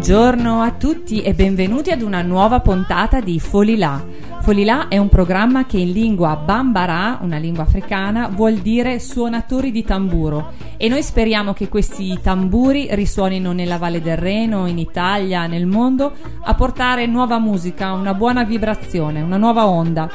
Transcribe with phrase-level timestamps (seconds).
[0.00, 4.02] Buongiorno a tutti e benvenuti ad una nuova puntata di Folilà.
[4.40, 9.84] Folilà è un programma che in lingua bambara, una lingua africana, vuol dire suonatori di
[9.84, 15.66] tamburo e noi speriamo che questi tamburi risuonino nella Valle del Reno, in Italia, nel
[15.66, 20.10] mondo, a portare nuova musica, una buona vibrazione, una nuova onda.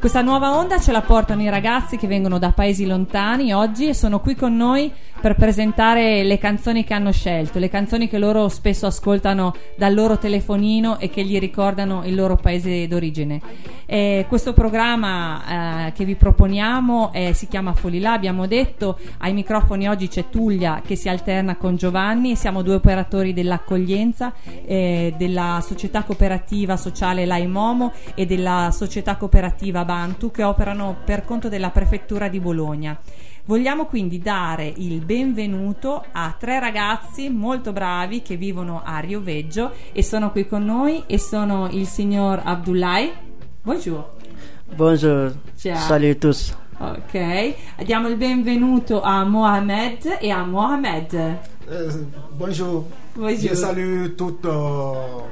[0.00, 3.94] Questa nuova onda ce la portano i ragazzi che vengono da paesi lontani oggi e
[3.94, 8.48] sono qui con noi per presentare le canzoni che hanno scelto, le canzoni che loro
[8.48, 13.40] spesso ascoltano dal loro telefonino e che gli ricordano il loro paese d'origine.
[13.84, 19.88] Eh, questo programma eh, che vi proponiamo eh, si chiama Folilà, abbiamo detto, ai microfoni
[19.88, 24.32] oggi c'è Tullia che si alterna con Giovanni, siamo due operatori dell'accoglienza
[24.64, 31.48] eh, della società cooperativa sociale Laimomo e della società cooperativa Bantu che operano per conto
[31.48, 32.98] della prefettura di Bologna.
[33.50, 39.72] Vogliamo quindi dare il benvenuto a tre ragazzi molto bravi che vivono a Rio Veggio
[39.90, 43.10] e sono qui con noi e sono il signor Abdullahi.
[43.62, 44.08] Bonjour.
[44.76, 45.74] Bonjour, Ciao.
[45.78, 46.56] salut tous.
[46.78, 51.38] Ok, diamo il benvenuto a Mohamed e a Mohamed.
[52.30, 52.84] Bonjour.
[53.14, 53.48] Bonjour.
[53.48, 55.22] Je salue toute euh,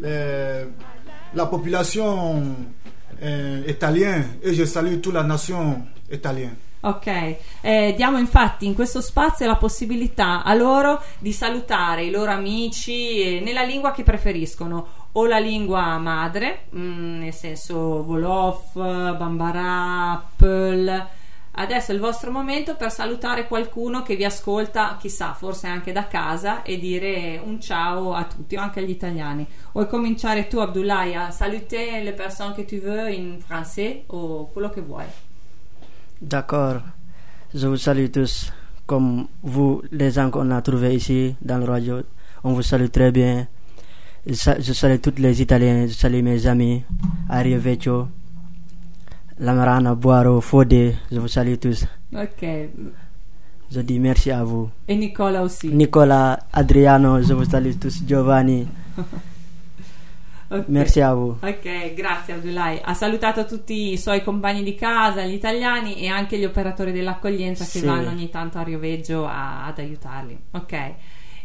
[0.00, 0.64] les-
[1.34, 2.40] la population
[3.20, 6.54] euh, italienne et je salue toute la nation italienne.
[6.80, 12.30] Ok, eh, diamo infatti in questo spazio la possibilità a loro di salutare i loro
[12.30, 20.24] amici eh, nella lingua che preferiscono, o la lingua madre, mm, nel senso Wolof, Bambara,
[20.36, 21.06] Peul.
[21.50, 26.06] Adesso è il vostro momento per salutare qualcuno che vi ascolta, chissà, forse anche da
[26.06, 29.44] casa e dire un ciao a tutti, o anche agli italiani.
[29.72, 34.70] Vuoi cominciare tu, Abdoulaye, a salutare le persone che tu veux in français o quello
[34.70, 35.06] che vuoi?
[36.20, 36.80] D'accord,
[37.54, 38.52] je vous salue tous.
[38.86, 42.00] Comme vous, les gens qu'on a trouvés ici dans le radio,
[42.42, 43.46] on vous salue très bien.
[44.26, 46.82] Je sa- je salue tous les Italiens, je salue mes amis,
[47.28, 48.08] Ario Vecchio,
[49.38, 51.84] Lamarana, Boiro, Fode, je vous salue tous.
[52.14, 52.44] Ok,
[53.70, 54.70] Je dis merci à vous.
[54.88, 55.68] e Nicola aussi.
[55.68, 58.02] Nicolas, Adriano, je vous salue tous.
[58.06, 58.66] Giovanni,
[60.50, 60.64] Ok.
[60.68, 61.36] merci à vous.
[61.42, 62.80] Ok, grazie Abdullahi.
[62.82, 67.64] Ha salutato tutti i suoi compagni di casa, gli italiani e anche gli operatori dell'accoglienza
[67.64, 67.84] che Sì.
[67.84, 70.38] vanno ogni tanto a Rio Veggio a- ad aiutarli.
[70.52, 70.92] Ok.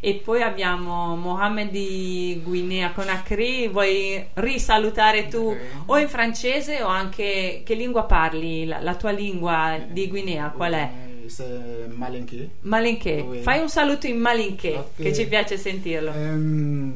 [0.05, 3.69] E poi abbiamo Mohamed di Guinea Conakry.
[3.69, 8.65] Vuoi risalutare tu o in francese o anche che lingua parli?
[8.65, 10.89] La, la tua lingua di Guinea qual è?
[11.95, 12.49] Malinké.
[12.61, 13.23] Malinché.
[13.25, 13.39] Oui.
[13.41, 15.01] Fai un saluto in Malinché Ok.
[15.03, 16.11] che ci piace sentirlo.
[16.13, 16.91] Euh,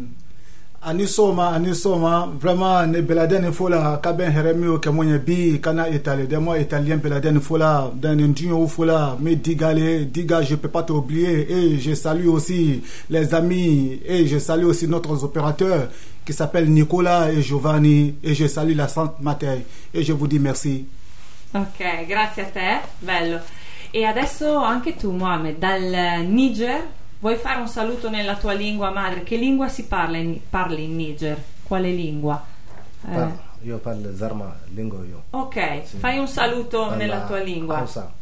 [0.81, 4.89] ani soma ani soma vraiment ne beladen fo la ka ben here mi o ke
[4.89, 8.85] mo ye bi kana italien de mo italien beladen fo la dans un duo fo
[8.85, 11.51] la me digale diga je peux pas t'oublier.
[11.51, 15.88] Et je salue aussi les amis et je salue aussi notre opérateur
[16.25, 20.39] qui s'appelle Nicolas et Giovanni et je salue la Sainte Mater et je vous dis
[20.39, 20.85] merci.
[21.55, 23.39] Ok, grazie a te, bello.
[23.94, 26.81] E adesso anche tu, Mohamed, dal Niger,
[27.19, 29.23] vuoi fare un saluto nella tua lingua madre?
[29.23, 31.41] Che lingua si parla in, parli in Niger?
[31.63, 32.44] Quale lingua?
[33.07, 35.23] Eh, Par- io parlo Zarma, lingua io.
[35.31, 37.77] ok, fai un saluto Parla nella tua lingua.
[37.79, 38.13] Hausa.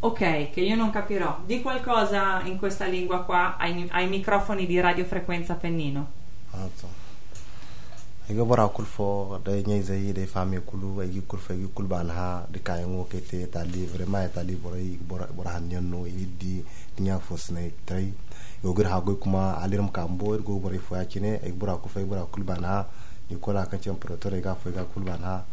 [0.00, 1.40] Ok, che io non capirò.
[1.44, 6.06] Di qualcosa in questa lingua qua ai, ai microfoni di radiofrequenza Pennino.
[6.52, 6.86] Hausa.
[8.30, 12.60] Ega bora kulfo da nyai zai da fami kulu egi kulfo egi kulban ha de
[12.60, 16.62] kay ngo kete tali vraiment tali bora igi bora bora han nyanno idi
[16.94, 18.12] tinya fosne trai
[18.62, 22.08] yo gur ha go kuma aliram kambo go bora fo yakine egi bora kulfo egi
[22.08, 22.86] bora kulban ha
[23.30, 25.44] Nicola kan ci imperator ega fo ega kulban ha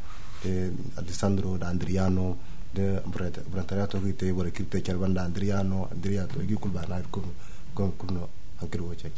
[0.42, 2.38] de Alessandro da Andriano
[2.74, 3.02] de
[3.50, 7.32] Brantariato kite bora kirte cerbanda Andriano Andriato egi kulban ha kun
[7.74, 8.28] kun kun
[8.60, 9.12] anche lo c'è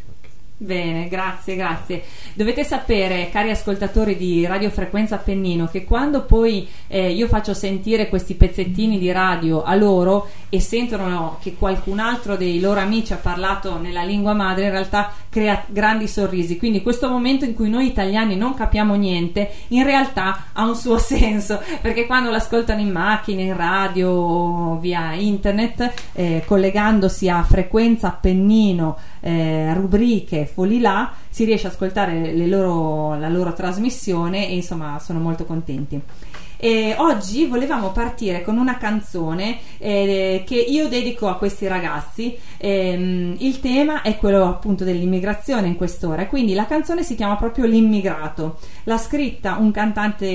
[0.60, 2.04] Bene, grazie, grazie.
[2.34, 8.10] Dovete sapere, cari ascoltatori di Radio Frequenza Appennino, che quando poi eh, io faccio sentire
[8.10, 13.18] questi pezzettini di radio a loro e sentono che qualcun altro dei loro amici ha
[13.18, 16.58] parlato nella lingua madre, in realtà crea grandi sorrisi.
[16.58, 20.98] Quindi questo momento in cui noi italiani non capiamo niente, in realtà ha un suo
[20.98, 28.08] senso, perché quando l'ascoltano in macchina, in radio o via internet, eh, collegandosi a Frequenza
[28.08, 35.20] Appennino, eh, rubriche, folilà, si riesce ad ascoltare loro- la loro trasmissione e insomma sono
[35.20, 36.02] molto contenti.
[36.60, 42.36] E oggi volevamo partire con una canzone eh, che io dedico a questi ragazzi.
[42.58, 47.66] Ehm, il tema è quello appunto dell'immigrazione in quest'ora, quindi la canzone si chiama proprio
[47.66, 48.58] L'immigrato.
[48.86, 50.26] L'ha scritta un cantante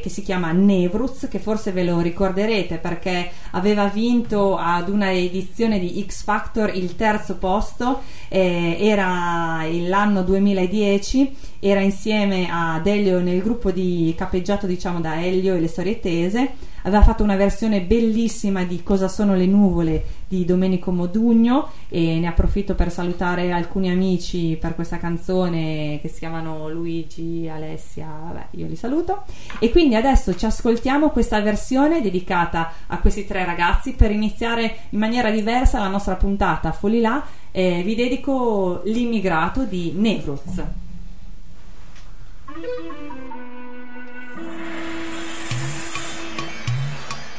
[0.00, 5.80] che si chiama Nevruz, che forse ve lo ricorderete perché aveva vinto ad una edizione
[5.80, 13.42] di X Factor il terzo posto, eh, era l'anno 2010, era insieme ad Elio nel
[13.42, 16.68] gruppo di capeggiato diciamo da Elio e le storie tese.
[16.84, 22.26] Aveva fatto una versione bellissima di Cosa sono le nuvole di Domenico Modugno e ne
[22.26, 28.66] approfitto per salutare alcuni amici per questa canzone che si chiamano Luigi, Alessia, vabbè io
[28.66, 29.24] li saluto.
[29.58, 34.98] E quindi adesso ci ascoltiamo questa versione dedicata a questi tre ragazzi per iniziare in
[34.98, 36.72] maniera diversa la nostra puntata.
[36.72, 40.62] Folilà eh, vi dedico L'immigrato di Nevruz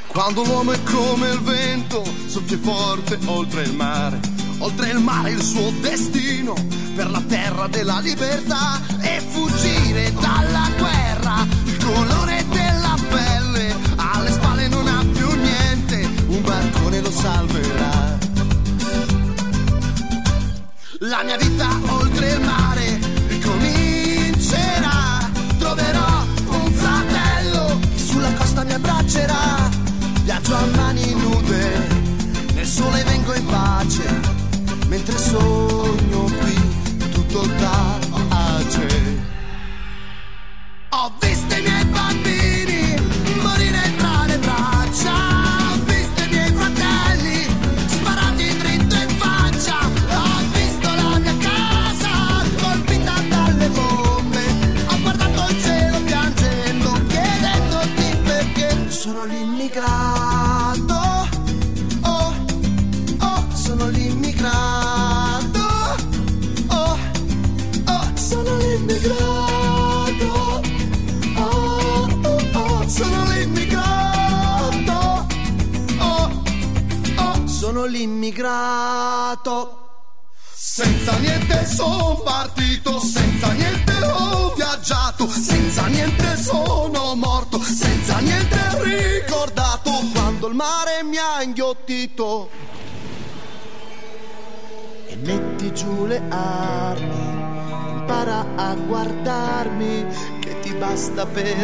[0.08, 4.20] Quando l'uomo è come il vento, soffia forte oltre il mare,
[4.60, 6.54] oltre il mare il suo destino,
[6.96, 12.91] per la terra della libertà e fuggire dalla guerra, il colore della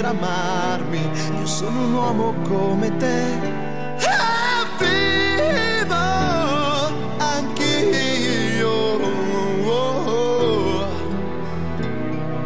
[0.07, 1.01] amarmi.
[1.39, 3.55] Io sono un uomo come te.
[3.99, 4.15] E
[4.79, 5.95] vivo
[7.17, 8.75] anch'io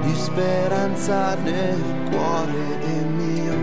[0.01, 2.79] di speranza nel cuore
[3.15, 3.55] mio.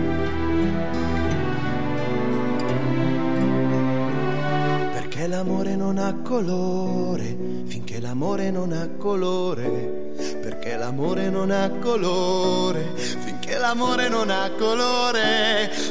[4.92, 10.06] Perché l'amore non ha colore, finché l'amore non ha colore.
[10.40, 12.94] Perché l'amore non ha colore,
[13.68, 15.87] l'amore non ha colore.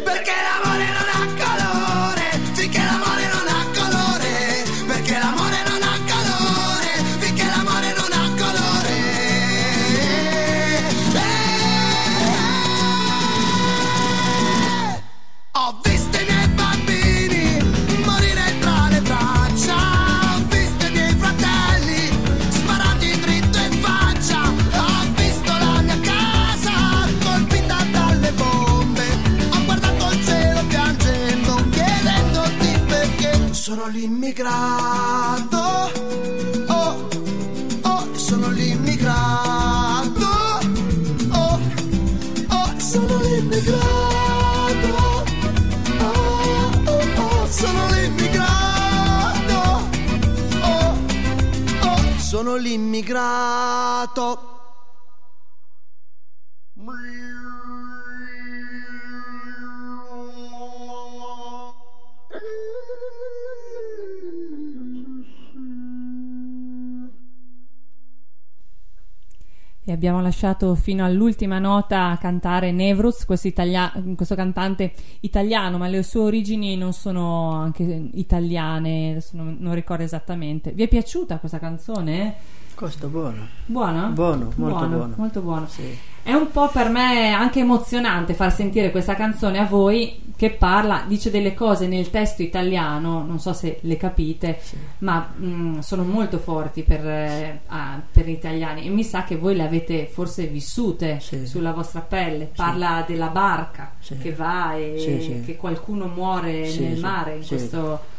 [69.97, 76.21] Abbiamo lasciato fino all'ultima nota cantare Nevruz, questo, italia- questo cantante italiano, ma le sue
[76.21, 80.71] origini non sono anche italiane, non, non ricordo esattamente.
[80.71, 82.35] Vi è piaciuta questa canzone?
[82.77, 83.47] Costa buono.
[83.65, 84.03] Buona?
[84.03, 85.13] Buono, molto buono.
[85.17, 85.67] Molto buono.
[85.67, 85.97] Sì.
[86.21, 91.03] È un po' per me anche emozionante far sentire questa canzone a voi che parla,
[91.07, 94.77] dice delle cose nel testo italiano, non so se le capite, Sì.
[94.99, 99.37] ma mh, sono molto forti per, eh, ah, per gli italiani e mi sa che
[99.37, 101.47] voi le avete forse vissute Sì.
[101.47, 102.51] sulla vostra pelle.
[102.55, 107.37] Parla della barca che va e che qualcuno muore nel mare.
[107.37, 108.15] In questo...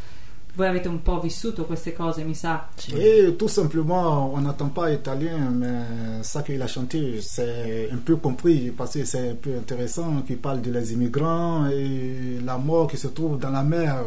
[0.55, 2.67] Voi avete un po' vissuto queste cose, mi sa.
[2.75, 2.93] Sì.
[2.95, 8.17] Et tout simplement, on n'entend pas italien, mais ça qu'il a chanté, c'est un peu
[8.17, 12.87] compris parce que c'est un peu intéressant, qu'il parle de les immigrants et la mort
[12.87, 14.03] qui se trouve dans la mer,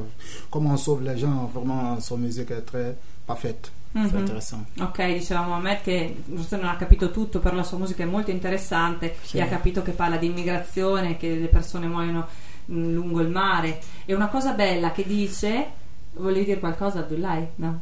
[0.50, 1.50] comment on sauve les gens.
[1.54, 2.96] Vraiment, son musique est très
[3.26, 3.70] parfaite.
[3.94, 4.16] Mhm.
[4.16, 4.64] Intéressant.
[4.80, 8.30] Ok, dicevamo a Matt che non ha capito tutto, però la sua musica è molto
[8.30, 9.36] interessante Sì.
[9.36, 12.26] e ha capito che parla di immigrazione, che le persone muoiono
[12.66, 13.80] mh, lungo il mare.
[14.06, 15.80] E una cosa bella che dice,
[16.14, 17.46] volevi dire qualcosa Abdullahi?
[17.56, 17.80] No?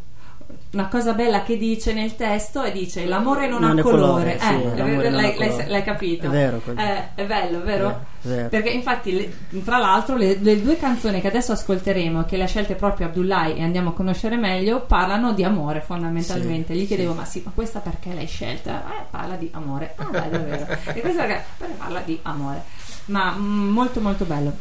[0.72, 4.36] Una cosa bella che dice nel testo e dice l'amore non, Non ha ha colore.
[4.36, 5.66] colore, sì, Eh, ha l'hai, colore.
[5.68, 6.26] l'hai capito?
[6.26, 6.60] È vero.
[6.76, 7.88] Eh, è bello, vero?
[8.22, 8.48] È vero.
[8.48, 12.46] Perché infatti, le- tra l'altro, le, le due canzoni che adesso ascolteremo, che le ha
[12.48, 16.74] scelte proprio Abdullahi e andiamo a conoscere meglio, parlano di amore fondamentalmente.
[16.74, 17.18] Sì, Gli chiedevo, sì.
[17.18, 18.82] ma sì, ma questa perché l'hai scelta?
[18.90, 19.92] Eh, parla di amore.
[19.96, 20.66] Ah, beh, davvero.
[20.94, 21.44] e questa perché?
[21.78, 22.62] Parla di amore.
[23.06, 24.52] Ma mm, molto, molto bello.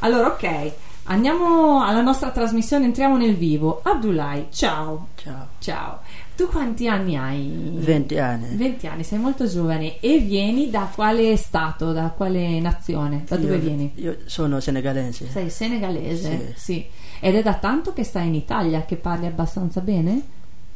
[0.00, 0.72] Allora, ok,
[1.04, 3.80] andiamo alla nostra trasmissione, entriamo nel vivo.
[3.82, 5.08] Abdullahi, ciao.
[5.16, 5.48] Ciao.
[5.58, 6.00] Ciao.
[6.34, 7.72] Tu quanti anni hai?
[7.74, 8.56] 20 anni.
[8.56, 13.24] 20 anni, sei molto giovane e vieni da quale stato, da quale nazione?
[13.28, 13.92] Da dove Io- vieni?
[13.96, 15.28] Io sono senegalense.
[15.28, 16.54] Sei senegalese?
[16.56, 16.60] Sì.
[16.72, 16.86] Sì.
[17.20, 20.22] Ed è da tanto che stai in Italia che parli abbastanza bene?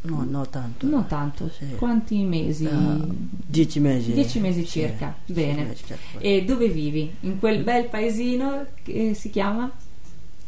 [0.03, 0.87] No, no tanto.
[0.87, 1.51] Non tanto.
[1.51, 1.75] Sì.
[1.77, 2.67] Quanti mesi?
[2.67, 4.13] Ah, dieci mesi.
[4.13, 5.17] Dieci mesi Sì, circa.
[5.25, 5.65] dieci Bene.
[5.65, 6.19] mesi circa.
[6.21, 7.13] E dove vivi?
[7.21, 9.69] In quel bel paesino che si chiama?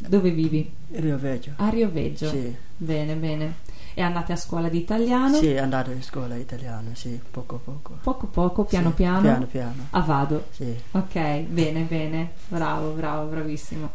[0.07, 0.71] Dove vivi?
[0.91, 1.51] Rio Veggio.
[1.57, 2.29] A Rio Veggio.
[2.29, 2.55] Sì.
[2.77, 3.53] Bene, bene.
[3.93, 5.35] E andate a scuola di italiano?
[5.35, 7.97] Sì, è andato in scuola italiana, sì, poco poco.
[8.01, 9.21] Poco poco, piano Sì, piano?
[9.21, 9.87] Piano piano.
[9.89, 10.45] A vado.
[10.51, 10.73] Sì.
[10.91, 13.89] Ok, bene, bene, bravo, bravo, bravissimo.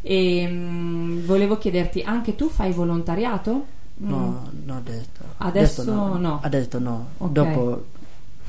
[0.00, 3.66] E mm, volevo chiederti, anche tu fai volontariato?
[4.02, 4.08] Mm.
[4.08, 5.08] No, no adesso.
[5.36, 6.40] Adesso no.
[6.42, 7.06] Adesso no.
[7.18, 7.30] Ok.
[7.30, 7.84] Dopo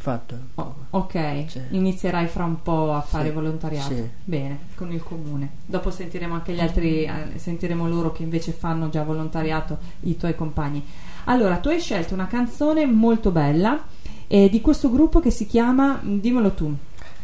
[0.10, 0.36] fatto.
[0.56, 1.62] Oh, ok, Sì.
[1.70, 3.94] inizierai fra un po' a fare Sì, volontariato.
[3.94, 4.10] sì.
[4.24, 5.50] Bene, con il comune.
[5.66, 10.36] Dopo sentiremo anche gli altri, eh, sentiremo loro che invece fanno già volontariato, i tuoi
[10.36, 10.84] compagni.
[11.26, 13.84] Allora, tu hai scelto una canzone molto bella
[14.28, 16.74] eh, di questo gruppo che si chiama, mm, dimmelo tu.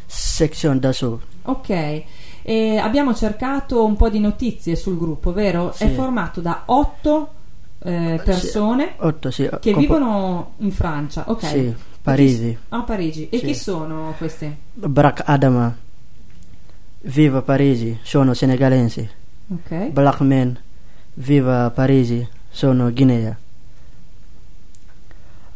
[0.06, 1.22] Section d'assaut.
[1.44, 2.04] Ok,
[2.44, 5.72] eh, abbiamo cercato un po' di notizie sul gruppo, vero?
[5.72, 5.90] È Sì.
[5.90, 7.30] formato da otto
[7.88, 9.44] eh, persone Otto, sì.
[9.60, 11.46] che compo- vivono in Francia, ok?
[11.46, 11.76] Sì,
[12.06, 12.58] Parisi.
[12.70, 13.30] A Parigi.
[13.30, 13.46] E Sì.
[13.46, 14.56] chi sono queste?
[14.74, 15.76] Barack Adama.
[17.02, 19.10] Viva Parisi, sono senegalensi.
[19.48, 19.90] Ok.
[19.90, 20.58] Black Man.
[21.16, 23.36] Viva Parisi, sono Guinea.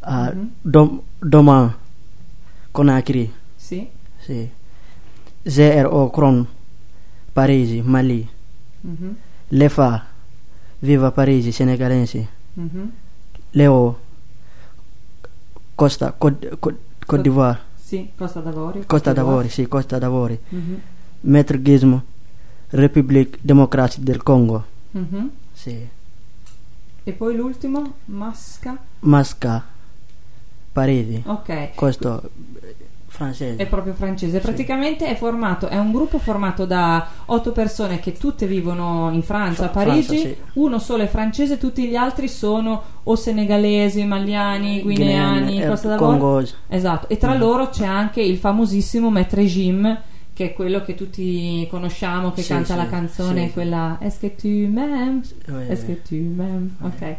[0.01, 0.49] Ah, Mhm.
[0.61, 1.77] Dom- Doma
[2.71, 3.31] Conakry.
[3.55, 3.87] Sì.
[4.19, 4.49] Sì.
[5.43, 6.47] ZRO Kron
[7.33, 8.27] Parisi, Mali.
[8.81, 9.15] Mhm.
[9.49, 10.05] Lefa
[10.79, 12.27] Viva Parisi, senegalensi.
[12.53, 12.91] Mhm.
[13.51, 13.99] Leo
[15.79, 17.57] Costa Côte d'Ivoire.
[17.75, 18.83] Sì, Costa d'Avorio.
[18.85, 20.39] Costa d'Avorio, sì, Costa d'Avorio.
[20.49, 20.81] Mhm.
[21.21, 22.03] Maître Gizmo
[22.71, 24.65] République démocratique del Congo.
[24.91, 25.31] Mhm.
[25.53, 25.87] Sì.
[27.05, 28.77] E poi l'ultimo, Masca.
[28.99, 29.65] Masca
[30.73, 31.23] Parisi.
[31.25, 31.75] Ok.
[31.75, 32.29] Questo
[33.19, 33.55] francese.
[33.61, 34.39] È proprio francese.
[34.39, 39.65] Praticamente è formato, è un gruppo formato da otto persone che tutte vivono in Francia,
[39.65, 40.05] a Parigi.
[40.05, 40.35] Francia, sì.
[40.53, 45.89] Uno solo è francese, tutti gli altri sono o senegalesi, maliani, guineani, Guinean, eh, Costa
[45.95, 46.47] d'Avorio.
[46.69, 47.09] Esatto.
[47.09, 47.39] E tra Mm.
[47.39, 50.01] loro c'è anche il famosissimo Maître Jim,
[50.33, 53.53] che è quello che tutti conosciamo, che Sì, canta sì, la canzone, sì, sì.
[53.53, 55.35] quella Est-ce que tu m'aimes?
[55.47, 56.71] Eh, Est-ce que tu m'aimes?
[56.81, 57.17] Ok.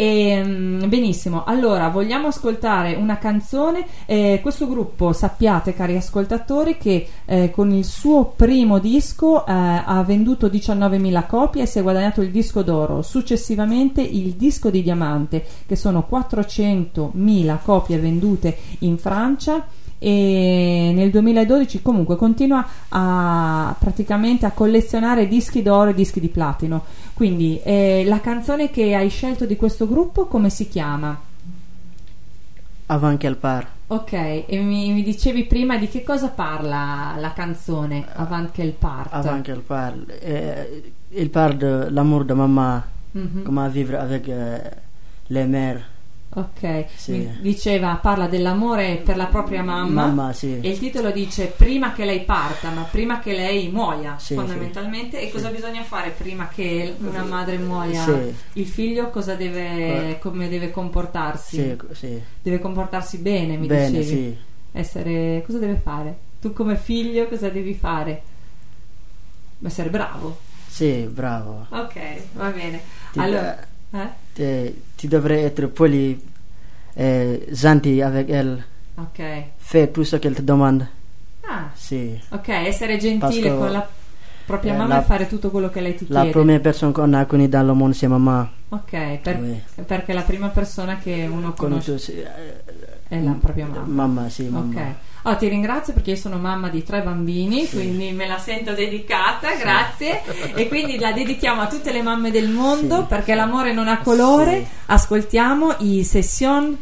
[0.00, 3.84] E, mm, benissimo, allora vogliamo ascoltare una canzone.
[4.06, 10.00] Eh, questo gruppo, sappiate, cari ascoltatori, che eh, con il suo primo disco eh, ha
[10.06, 13.02] venduto 19.000 copie e si è guadagnato il disco d'oro.
[13.02, 19.66] Successivamente il disco di diamante, che sono 400.000 copie vendute in Francia
[19.98, 26.84] e nel 2012 comunque continua a praticamente a collezionare dischi d'oro e dischi di platino
[27.14, 31.20] quindi eh, la canzone che hai scelto di questo gruppo come si chiama?
[32.90, 33.66] Avant qu'elle part.
[33.88, 39.14] ok e mi, mi dicevi prima di che cosa parla la canzone Avant qu'elle parte
[39.14, 39.94] Avant qu'elle part.
[40.22, 40.64] Euh,
[41.10, 42.82] il parle de l'amour de maman.
[43.12, 43.42] Mhm.
[43.44, 44.58] Comment vivre avec euh,
[45.30, 45.80] les mères.
[46.30, 47.28] Ok Sì.
[47.40, 50.60] Diceva parla dell'amore per la propria mamma Mamma, sì.
[50.60, 55.20] E il titolo dice prima che lei parta, ma prima che lei muoia, Sì, fondamentalmente.
[55.20, 58.04] E cosa bisogna fare prima che una madre muoia?
[58.52, 61.56] Il figlio cosa deve, come deve comportarsi?
[61.56, 62.22] Sì, sì.
[62.42, 64.04] Deve comportarsi bene, mi Bene, dicevi.
[64.04, 64.36] sì.
[64.72, 66.16] Essere, cosa deve fare?
[66.40, 68.22] Tu come figlio cosa devi fare?
[69.64, 70.38] essere bravo.
[70.68, 71.66] Sì, bravo.
[71.70, 71.98] Ok,
[72.34, 72.80] va bene.
[73.12, 73.58] Ti- Allora,
[73.92, 74.08] eh?
[74.36, 76.18] Eh, tu devrais être poli,
[76.96, 78.64] et gentil avec elle.
[78.96, 79.20] Ok.
[79.58, 80.86] Fais tout ce qu'elle te demande.
[81.46, 82.18] Ah, Sì.
[82.30, 83.88] ok, essere gentile Pasco- con la
[84.44, 86.32] propria eh, mamma la- e fare tutto quello che lei ti La chiede.
[86.32, 88.48] première personne qu'on a connue dans le monde, c'est maman.
[88.70, 92.26] Ok, per- perché la prima persona che uno conosce eh,
[93.08, 93.84] è la propria mamma.
[93.86, 94.80] Mamma, sì, mamma.
[94.80, 94.86] Ok.
[95.22, 99.54] Oh, ti ringrazio perché io sono mamma di tre bambini, quindi me la sento dedicata,
[99.56, 100.22] grazie.
[100.54, 103.04] E quindi la dedichiamo a tutte le mamme del mondo Sì.
[103.08, 104.58] perché l'amore non ha colore.
[104.64, 104.66] Sì.
[104.86, 106.76] Ascoltiamo i session,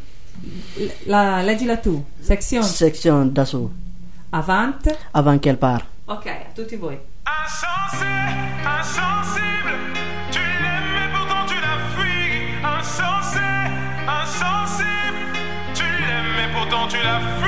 [1.04, 3.70] la, leggila tu, section Section d'assaut,
[4.30, 4.96] avant.
[5.12, 5.84] avant qu'elle part.
[6.04, 6.96] Ok, a tutti voi.
[7.26, 8.06] Insensé,
[8.62, 9.65] insensible, tu
[16.88, 17.45] tu la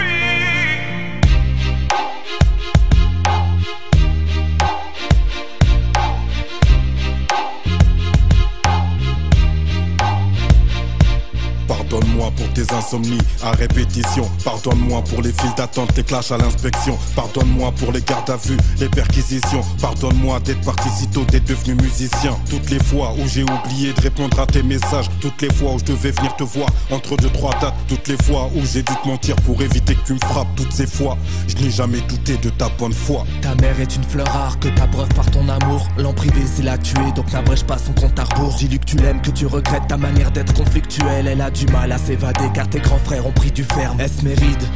[11.89, 14.31] Pardonne-moi pour tes insomnies à répétition.
[14.45, 16.99] Pardonne-moi pour les files d'attente, les clashs à l'inspection.
[17.17, 19.63] Pardonne-moi pour les gardes à vue, les perquisitions.
[19.81, 22.37] Pardonne-moi d'être parti si tôt, d'être devenu musicien.
[22.51, 25.07] Toutes les fois où j'ai oublié de répondre à tes messages.
[25.23, 27.75] Toutes les fois où je devais venir te voir entre deux, trois dates.
[27.89, 30.55] Toutes les fois où j'ai dû te mentir pour éviter que tu me frappes.
[30.57, 31.17] Toutes ces fois,
[31.47, 33.25] je n'ai jamais douté de ta bonne foi.
[33.41, 35.89] Ta mère est une fleur rare que t'abreuves par ton amour.
[35.97, 38.57] L'en privé, c'est la tuer, donc n'abrège pas son compte à rebours.
[38.59, 41.27] Dis-lui que tu l'aimes, que tu regrettes ta manière d'être conflictuelle.
[41.27, 44.01] Elle a du mal s'évader car tes grands frères ont pris du ferme.
[44.01, 44.69] Est-ce mes rides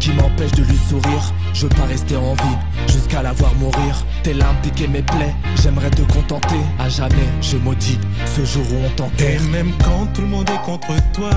[0.00, 1.32] qui m'empêche de lui sourire?
[1.54, 2.58] Je veux pas rester en vie
[2.88, 4.04] jusqu'à la voir mourir.
[4.22, 6.60] Tes larmes piquaient mes plaies, j'aimerais te contenter.
[6.78, 9.42] À jamais, je maudis ce jour où on Et t'enterre.
[9.50, 11.30] même quand tout le monde est contre toi,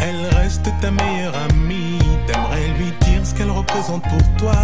[0.00, 1.98] elle reste ta meilleure amie.
[2.26, 4.56] T'aimerais lui dire ce qu'elle représente pour toi,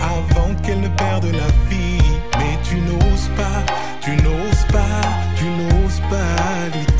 [0.00, 1.98] avant qu'elle ne perde la vie.
[2.38, 3.62] Mais tu n'oses pas,
[4.00, 5.00] tu n'oses pas,
[5.36, 6.93] tu n'oses pas lui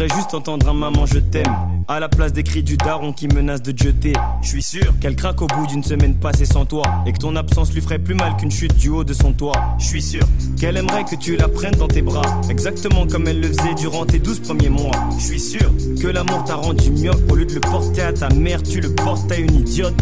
[0.00, 1.54] aimerait juste entendre un maman je t'aime.
[1.88, 4.12] À la place des cris du daron qui menace de te jeter.
[4.42, 6.84] Je suis sûr qu'elle craque au bout d'une semaine passée sans toi.
[7.06, 9.76] Et que ton absence lui ferait plus mal qu'une chute du haut de son toit.
[9.78, 10.22] Je suis sûr
[10.58, 12.40] qu'elle aimerait que tu la prennes dans tes bras.
[12.48, 14.92] Exactement comme elle le faisait durant tes douze premiers mois.
[15.18, 17.30] Je suis sûr que l'amour t'a rendu myope.
[17.30, 19.94] Au lieu de le porter à ta mère tu le portes à une idiote.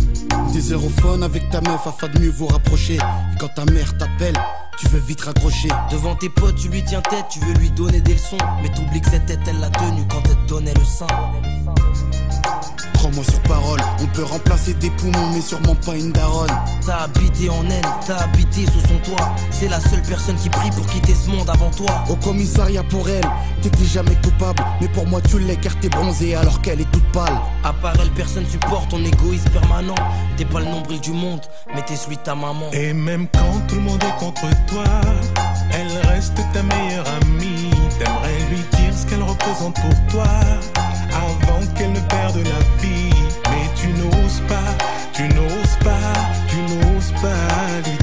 [0.52, 2.96] Des aérophones avec ta meuf afin de mieux vous rapprocher.
[2.96, 4.34] Et quand ta mère t'appelle,
[4.78, 5.68] tu veux vite raccrocher.
[5.90, 8.38] Devant tes potes, tu lui tiens tête, tu veux lui donner des leçons.
[8.62, 11.06] Mais t'oublies que cette tête, elle l'a tenue quand elle te donnait le sein.
[12.98, 16.50] Prends-moi sur parole, on peut remplacer des poumons, mais sûrement pas une daronne.
[16.84, 19.36] T'as habité en elle, t'as habité sous son toit.
[19.52, 22.04] C'est la seule personne qui prie pour quitter ce monde avant toi.
[22.10, 23.24] Au commissariat pour elle,
[23.62, 24.64] t'étais jamais coupable.
[24.80, 27.38] Mais pour moi, tu l'es car t'es bronzée alors qu'elle est toute pâle.
[27.62, 29.94] À part elle, personne supporte ton égoïsme permanent.
[30.36, 31.42] T'es pas le nombril du monde,
[31.74, 32.68] mais t'es celui de ta maman.
[32.72, 34.84] Et même quand tout le monde est contre toi,
[35.70, 37.70] elle reste ta meilleure amie.
[37.96, 40.26] T'aimerais lui dire ce qu'elle représente pour toi,
[41.12, 42.77] avant qu'elle ne perde la vie.
[44.48, 44.76] Pas,
[45.12, 46.14] tu n'oses pas,
[46.48, 47.97] tu n'oses pas lui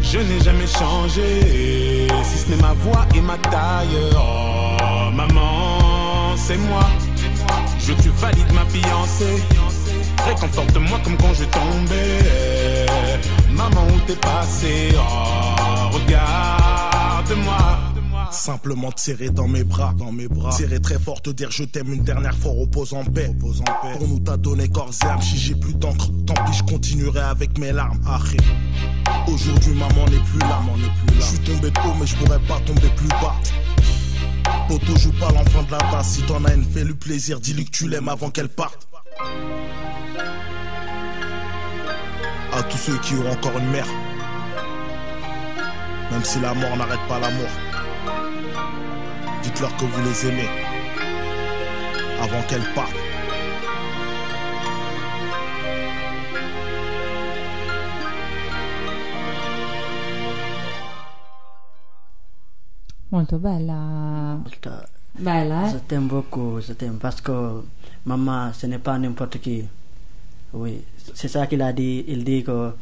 [0.00, 3.96] Je n'ai jamais changé, si ce n'est ma voix et ma taille.
[4.14, 6.84] Oh, maman, c'est moi.
[7.78, 9.42] Je te valide ma fiancée.
[10.26, 12.86] Réconforte-moi comme quand je tombais.
[13.50, 14.92] Maman, où t'es passé?
[14.96, 17.91] Oh, regarde-moi.
[18.32, 20.52] Simplement serrer dans mes bras, dans mes bras.
[20.52, 23.26] Serrer très fort, te dire je t'aime une dernière fois, repose en paix.
[23.28, 23.98] Repose en paix.
[23.98, 27.20] Pour nous t'as donné corps et âme, si j'ai plus d'encre, tant pis je continuerai
[27.20, 28.00] avec mes larmes.
[28.06, 28.40] Arrête.
[29.28, 31.16] Aujourd'hui maman n'est plus là, maman n'est plus.
[31.16, 33.36] Je suis tombé de haut mais je pourrais pas tomber plus bas.
[34.66, 37.70] Poto joue pas l'enfant de la base, si t'en as une fais-lui plaisir, dis-lui que
[37.70, 38.88] tu l'aimes avant qu'elle parte.
[42.54, 43.86] À tous ceux qui ont encore une mère.
[46.10, 47.48] Même si la mort n'arrête pas l'amour.
[49.42, 50.48] Dites-leur que vous les aimez.
[52.20, 52.96] Avant qu'elles partent.
[63.10, 64.38] Molto bella.
[64.42, 65.80] Molto- Bella, Je eh?
[65.86, 67.62] t'aime beaucoup, je t'aime parce que
[68.06, 69.62] maman, ce n'est pas n'importe qui.
[70.54, 70.82] Oui,
[71.14, 72.02] c'est ça qu'il a dit.
[72.08, 72.72] Il dit que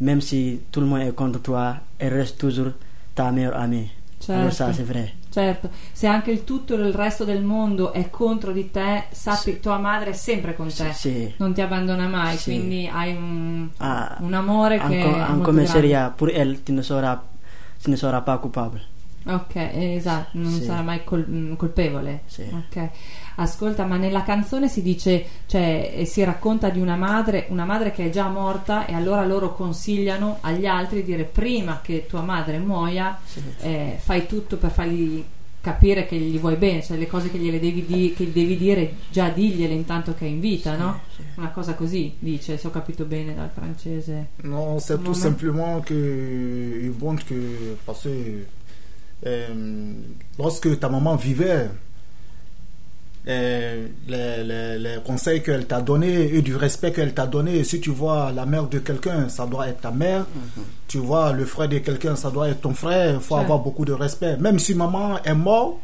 [0.00, 2.72] même si tout le monde est contre toi, elle reste toujours
[3.14, 3.88] ta meilleure amie.
[4.28, 5.14] Alors ça, c'est vrai.
[5.30, 9.78] Certo, se anche il tutto il resto del mondo è contro di te, sappi tua
[9.78, 11.32] madre è sempre con te, Sì.
[11.36, 12.50] non ti abbandona mai, Sì.
[12.50, 16.72] quindi hai un, Ah, un amore che Encore, è en molto commissariat, pour elle, tu
[16.72, 17.18] ne seras,
[17.80, 17.96] tu ne
[18.50, 18.70] pas.
[19.26, 20.64] Ok, esatto, non Sì.
[20.64, 22.22] sarà mai col- mm, colpevole.
[22.26, 22.42] Sì.
[22.52, 22.88] Ok.
[23.40, 27.90] Ascolta, ma nella canzone si dice, cioè, eh, si racconta di una madre, una madre
[27.90, 32.20] che è già morta e allora loro consigliano agli altri di dire prima che tua
[32.20, 33.18] madre muoia,
[33.60, 35.24] eh, fai tutto per fargli
[35.62, 38.56] capire che gli vuoi bene, cioè le cose che gliele devi, di- che gli devi
[38.58, 41.00] dire già digliele intanto che è in vita, no?
[41.36, 44.28] Una cosa così dice, se ho capito bene dal francese.
[44.42, 48.46] Non, c'est tout simplement que il montre que parce que
[49.26, 49.94] euh,
[50.36, 51.70] lorsque ta maman vivait,
[53.26, 57.90] les, les- les conseils qu'elle t'a donnés et du respect qu'elle t'a donné, si tu
[57.90, 60.26] vois la mère de quelqu'un, ça doit être ta mère.
[60.88, 63.14] Tu vois le frère de quelqu'un, ça doit être ton frère.
[63.14, 64.36] Il faut avoir beaucoup de respect.
[64.38, 65.76] Même si maman est morte,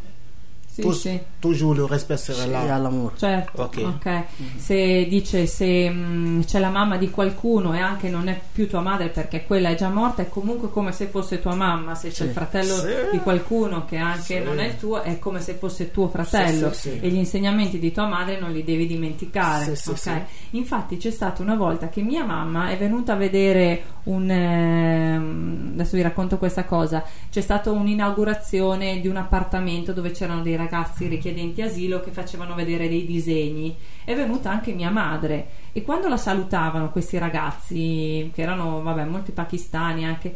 [0.77, 1.19] Sì, tou- sì.
[1.39, 2.75] toujours le respect sera Et là.
[2.75, 3.13] à l'amour.
[3.17, 3.77] Certo, Ok.
[3.79, 4.23] ok.
[4.57, 8.81] Se dice se mh, c'è la mamma di qualcuno e anche non è più tua
[8.83, 11.95] madre perché quella è già morta, è comunque come se fosse tua mamma.
[11.95, 12.23] Se c'è Sì.
[12.25, 12.89] il fratello Sì.
[13.13, 14.43] di qualcuno che anche Sì.
[14.43, 16.71] non è il tuo, è come se fosse tuo fratello.
[16.75, 17.01] Sì, sì, sì.
[17.01, 19.75] E gli insegnamenti di tua madre non li devi dimenticare.
[19.77, 19.97] Sì, sì, ok?
[19.99, 20.57] sì.
[20.59, 24.31] Infatti c'è stata una volta che mia mamma è venuta a vedere un...
[24.31, 27.03] ehm, adesso vi racconto questa cosa.
[27.31, 30.65] C'è stata un'inaugurazione di un appartamento dove c'erano dei ragazzi
[31.09, 33.77] richiedenti asilo che facevano vedere dei disegni.
[34.05, 39.33] È venuta anche mia madre e quando la salutavano questi ragazzi, che erano vabbè, molti
[39.33, 40.35] pakistani anche,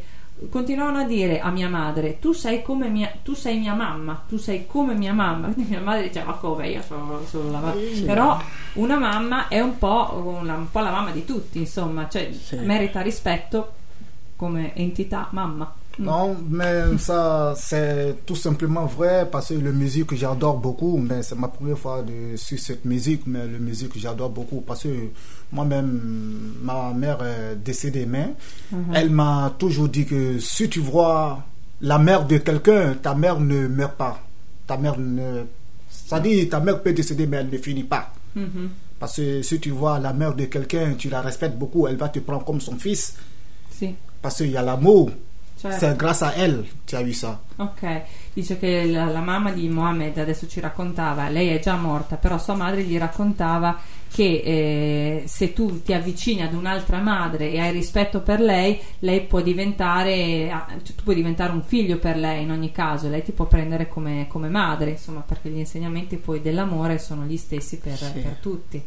[0.48, 4.38] continuavano a dire a mia madre tu sei come mia, tu sei mia mamma tu
[4.38, 7.74] sei come mia mamma quindi mia madre diceva ma come io sono, sono la mamma
[8.06, 8.40] però
[8.74, 12.56] una mamma è un po', una- un po' la mamma di tutti insomma cioè Sì.
[12.56, 13.72] merita rispetto
[14.36, 15.79] come entità mamma Mm.
[16.00, 21.34] Non, mais ça, c'est tout simplement vrai parce que la musique, j'adore beaucoup, mais c'est
[21.36, 24.88] ma première fois de, sur cette musique, mais la musique, j'adore beaucoup parce que
[25.52, 28.30] moi-même, ma mère est décédée, mais
[28.94, 31.44] elle m'a toujours dit que si tu vois
[31.82, 34.20] la mère de quelqu'un, ta mère ne meurt pas.
[34.66, 35.42] Ta mère ne.
[35.90, 38.12] Ça dit, ta mère peut décéder, mais elle ne finit pas.
[38.34, 38.70] Mhm.
[38.98, 42.08] Parce que si tu vois la mère de quelqu'un, tu la respectes beaucoup, elle va
[42.08, 43.16] te prendre comme son fils
[43.70, 45.10] sì parce qu'il y a l'amour.
[45.61, 45.79] Certo.
[45.79, 47.38] C'est grâce à elle as eu ça.
[47.57, 52.16] Ok, dice che la, la mamma di Mohammed adesso ci raccontava, lei è già morta,
[52.16, 53.79] però sua madre gli raccontava
[54.12, 59.20] che eh, se tu ti avvicini ad un'altra madre e hai rispetto per lei, lei
[59.23, 63.23] può diventare, ah, cioè, tu puoi diventare un figlio per lei in ogni caso, lei
[63.23, 67.79] ti può prendere come, come madre, insomma, perché gli insegnamenti poi dell'amore sono gli stessi
[67.79, 68.18] per, Sì.
[68.18, 68.83] per tutti.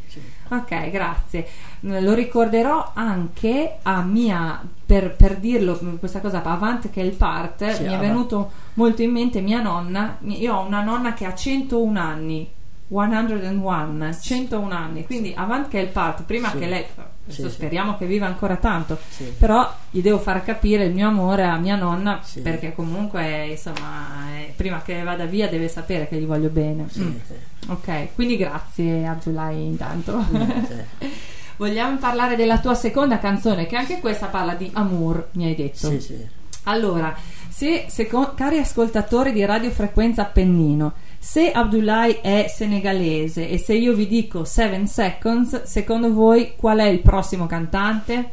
[0.49, 1.47] Ok, grazie.
[1.79, 7.67] Lo ricorderò anche a mia, per, per dirlo questa cosa, Avant che è il part,
[7.71, 10.17] Sì, mi è venuto molto in mente mia nonna.
[10.25, 12.49] Io ho una nonna che ha 101 anni.
[12.93, 16.57] 101, 101 anni, quindi Avant che è il part, prima Sì.
[16.59, 16.85] che lei,
[17.27, 17.49] Sì, sì.
[17.49, 19.33] speriamo che viva ancora tanto, Sì.
[19.37, 22.41] però gli devo far capire il mio amore a mia nonna Sì.
[22.41, 26.85] perché comunque insomma eh, prima che vada via deve sapere che gli voglio bene.
[26.89, 27.15] Sì, Mm.
[27.25, 27.33] sì.
[27.69, 30.23] Ok, quindi grazie Abdulai intanto.
[30.29, 31.09] Sì.
[31.55, 35.89] Vogliamo parlare della tua seconda canzone, che anche questa parla di amour, mi hai detto.
[35.89, 36.27] Sì, sì.
[36.63, 37.15] Allora,
[37.49, 40.93] se, seco- cari ascoltatori di Radio Frequenza Appennino,
[41.23, 46.83] se Abdulai è senegalese e se io vi dico 7 Seconds, secondo voi qual è
[46.83, 48.31] il prossimo cantante?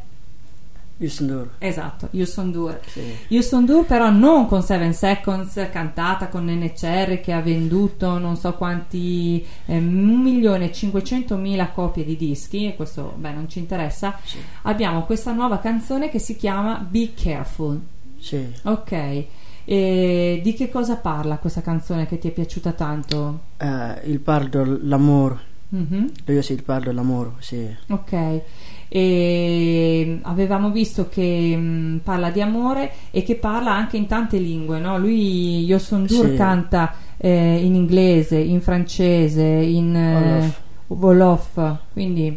[0.96, 1.50] Youssou N'Dour.
[1.58, 2.80] Esatto, Yuson Dur.
[2.84, 3.00] Sì.
[3.28, 8.36] Yuson Dur però non con 7 Seconds, cantata con Nene Cherry che ha venduto non
[8.36, 13.48] so quanti, eh, 1 milione e 500 mila copie di dischi, e questo beh non
[13.48, 14.18] ci interessa.
[14.24, 14.38] Sì.
[14.62, 17.80] Abbiamo questa nuova canzone che si chiama Be Careful.
[18.18, 18.46] Sì.
[18.64, 19.24] Ok,
[19.72, 23.38] e di che cosa parla questa canzone che ti è piaciuta tanto?
[23.56, 25.38] Eh, il parle dell'amore.
[25.68, 27.30] Mhm, Lui aussi, il parle dell'amore.
[27.38, 27.72] Sì.
[27.90, 28.40] Ok,
[28.88, 34.80] e avevamo visto che mh, parla di amore e che parla anche in tante lingue,
[34.80, 34.98] no?
[34.98, 36.34] Lui, Yoson Dur, Sì.
[36.34, 40.52] canta eh, in inglese, in francese, in eh,
[40.88, 42.36] Wolof, quindi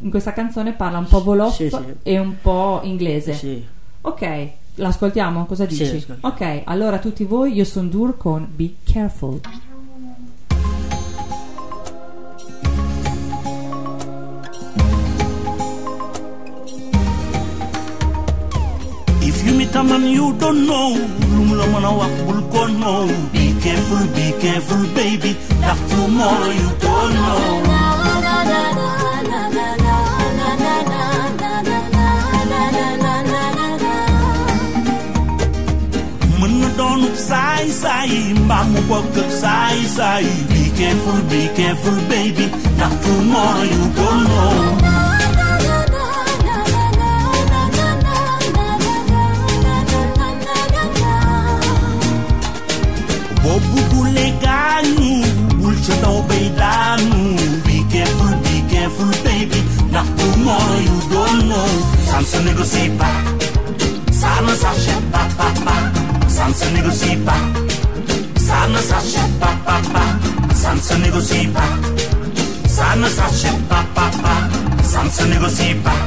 [0.00, 1.78] in questa canzone parla un po' Wolof Sì, sì.
[2.02, 3.32] e un po' inglese.
[3.34, 3.64] Sì.
[4.00, 5.46] Ok, L'ascoltiamo?
[5.46, 5.82] Cosa Sì, dici?
[5.96, 6.20] ascoltiamo.
[6.22, 9.40] ok, allora tutti voi, io sono Dur con Be Careful.
[19.26, 20.90] If you meet a man you don't know,
[21.34, 23.06] lum la mën a wax bul ko know.
[23.32, 25.32] Be careful, be careful, baby.
[25.60, 27.42] Ndax tomorrow you don't know.
[37.04, 38.12] Na doonub saay saay
[38.44, 40.26] mbaa mu bokk ak saay saay.
[40.50, 42.46] Be careful, be careful, baby.
[42.76, 44.94] Ndax tomorrow you don't know.
[53.42, 55.12] boo buggulee gaañu
[55.60, 57.20] bul ca daw bay daanu
[57.66, 61.70] be careful be careful baby ndax tomorrow you don't know
[62.08, 63.18] ça ne se négocie pas
[64.20, 65.76] ça ne s'achète pas papa
[66.34, 67.44] ça ne se négocie pas
[68.36, 70.00] ça ne s'achète pas papa
[70.52, 71.60] ça ne se négocie pas
[72.66, 74.34] ça ne s'achète pas papa
[74.82, 76.02] ça ne se négocie pas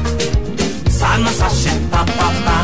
[0.90, 2.58] ça ne s'achète pas papa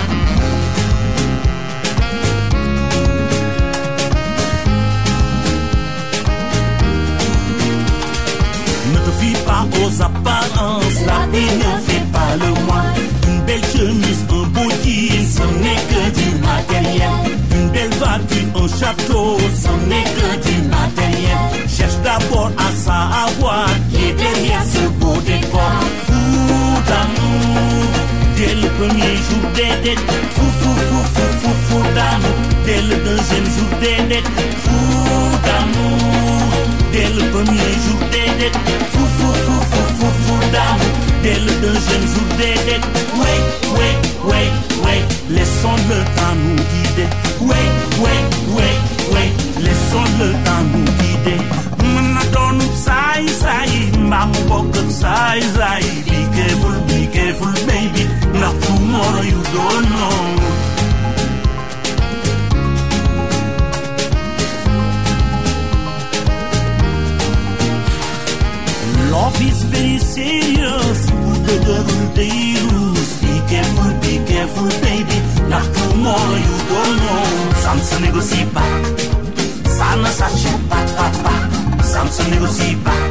[8.92, 12.94] Ne te fie pas aux apparences, la vie ne fait pas le moine.
[13.30, 17.43] Une belle chemise, un beau jean, ce n'est que du matériel.
[17.74, 21.40] Belle voiture, un château, ce n'est que du matériel.
[21.68, 25.82] Cherche d'abord à savoir qui est derrière ce beau décor.
[26.06, 26.14] Fou
[26.88, 27.90] d'amour,
[28.38, 30.00] dès le premier jour des dettes.
[30.36, 34.32] Fou, fou, fou, fou, fou, fou d'amour, dès le deuxième jour des dettes.
[34.64, 34.80] Fou
[35.48, 36.54] d'amour,
[36.92, 38.60] dès le premier jour des dettes.
[38.92, 42.80] Fou, fou, fou, fou, fou, fou d'amour, fidèle d'un jeune jour d'aider.
[43.16, 43.34] Oui,
[43.78, 43.90] oui,
[44.26, 44.44] oui,
[44.84, 47.10] oui, laissons le temps nous guider.
[47.42, 47.62] Oui,
[48.04, 48.16] oui,
[48.50, 48.70] oui,
[49.14, 51.40] oui, laissons le temps nous guider.
[51.84, 55.82] Mnadonu sai sai, mamu bokok sai sai.
[56.10, 58.04] Be careful, be careful, baby.
[58.40, 60.20] Not tomorrow you don't know.
[69.12, 71.13] Love is very serious.
[71.48, 71.84] The girl
[72.18, 73.12] they lose.
[73.22, 75.18] Be careful, be careful, baby.
[75.52, 77.24] Not tomorrow you don't know.
[77.64, 78.72] Ça ne se négocie pas.
[79.78, 81.36] Ça ne s'achète pas, papa.
[81.84, 83.02] Ça ne se négocie pas.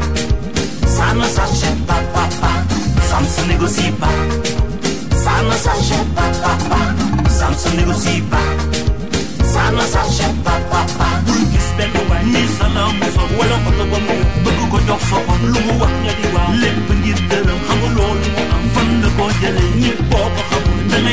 [0.86, 2.52] Ça ne s'achète pas, papa.
[3.08, 4.16] Ça ne se négocie pas.
[5.24, 6.80] Ça ne s'achète pas, papa.
[7.28, 8.48] Ça ne se négocie pas.
[9.44, 11.08] Ça ne s'achète pas, papa.
[11.26, 13.22] bul gis benn waay ni salaam fa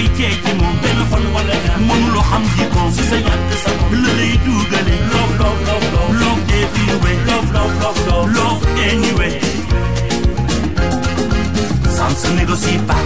[0.08, 1.56] benn fan wala
[2.30, 2.44] xam
[2.96, 3.04] sa
[3.64, 3.72] sa
[4.18, 4.34] lay
[5.14, 6.14] love love love love.
[6.22, 8.28] Love everywhere love love love love.
[8.38, 9.40] Love anyway
[11.96, 13.04] ça ne se négocie pas.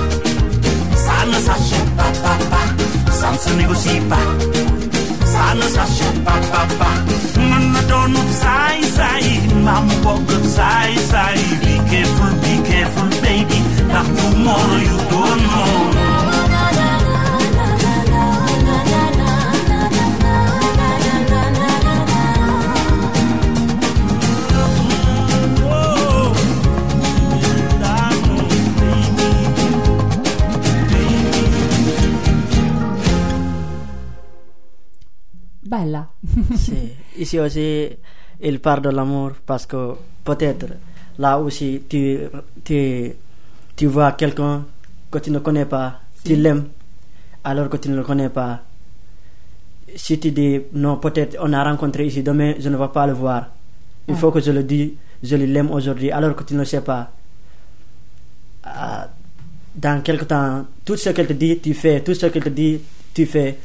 [1.06, 2.62] Ça ne s'achète pas papa
[3.12, 4.28] ça ne se négocie pas.
[5.34, 6.90] Ça ne s'achète pas papa
[7.38, 9.26] mën na doonu saay saay.
[9.62, 11.40] Mbaa mu bokk saay saay.
[11.64, 13.60] Be careful be careful baby.
[13.90, 16.13] Ndax tomorrow you don't know
[37.18, 37.90] Ici aussi,
[38.42, 39.94] il parle de l'amour parce que
[40.24, 40.68] peut-être
[41.18, 42.20] là aussi tu,
[42.64, 43.12] tu,
[43.76, 44.66] tu vois quelqu'un
[45.12, 46.66] que tu ne connais pas, tu l'aimes
[47.44, 48.62] alors que tu ne le connais pas.
[49.96, 53.14] Si tu dis non, peut-être on a rencontré ici, demain je ne vais pas le
[53.14, 53.48] voir.
[54.08, 54.18] Il Ah.
[54.18, 54.92] faut que je le dise,
[55.22, 57.12] je l'aime aujourd'hui alors que tu ne le sais pas.
[58.64, 59.10] Ah,
[59.76, 62.80] dans quelque temps, tout ce qu'elle te dit, tu fais, tout ce qu'elle te dit,
[63.14, 63.58] tu fais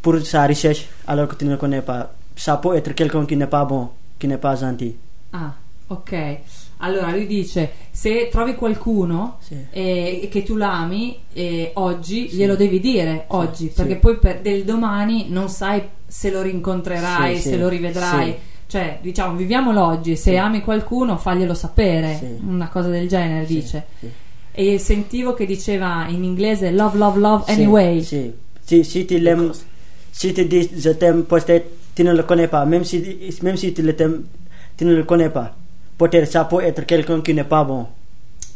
[0.00, 2.10] pour sa recherche alors que tu ne connais pas.
[2.36, 4.94] Ça peut être quelqu'un qui n'est pas bon, qui n'est pas gentil.
[5.32, 5.52] Ah,
[5.88, 6.38] ok.
[6.80, 9.56] Allora lui dice: se trovi qualcuno Sì.
[9.70, 13.72] e che tu l'ami, eh, oggi glielo devi dire oggi, sì.
[13.74, 18.30] perché poi per del domani non sai se lo rincontrerai, Sì, se sì, lo rivedrai.
[18.30, 18.36] sì.
[18.68, 20.36] Cioè, diciamo, viviamo l'oggi, se Sì.
[20.36, 22.36] ami qualcuno, faglielo sapere, Sì.
[22.46, 23.86] una cosa del genere Sì, dice.
[23.98, 24.08] sì.
[24.52, 28.02] E sentivo che diceva in inglese love, love, love anyway.
[28.04, 28.32] Si,
[28.62, 29.64] si, si tu l'aimes,
[30.18, 32.64] si tu dis je t'aime, peut-être tu ne le connais pas.
[32.66, 32.96] Même si,
[33.42, 35.54] même si tu le tu ne le connais pas.
[35.96, 37.86] Peut-être ça peut être quelqu'un qui n'est pas bon.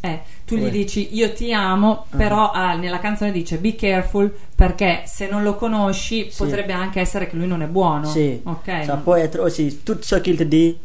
[0.04, 0.70] Eh, tu gli Ouais.
[0.70, 2.16] dici io ti amo, Ah.
[2.16, 6.36] però ah, nella canzone dice be careful perché se non lo conosci Sì.
[6.36, 8.06] potrebbe anche essere che lui non è buono.
[8.06, 8.40] Si.
[8.42, 8.84] Ok.
[8.84, 10.76] Ça peut être aussi tout ce qu'il te dit,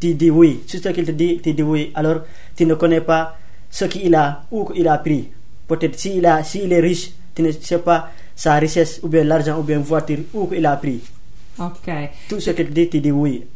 [0.00, 0.62] tu dis oui.
[0.70, 1.90] Tout ce qu'il te dit, tu dis oui.
[1.94, 2.20] Alors,
[2.56, 3.36] tu ne connais pas
[3.68, 5.28] ce qu'il a, où il a pris.
[5.66, 9.58] Peut-être s'il a, s'il est riche, tu ne sais pas sa richesse, ou bien l'argent,
[9.58, 11.00] ou bien voiture, où il a pris.
[11.58, 12.10] Ok.
[12.28, 13.46] Tout ce qu'il te dit, tu dis oui.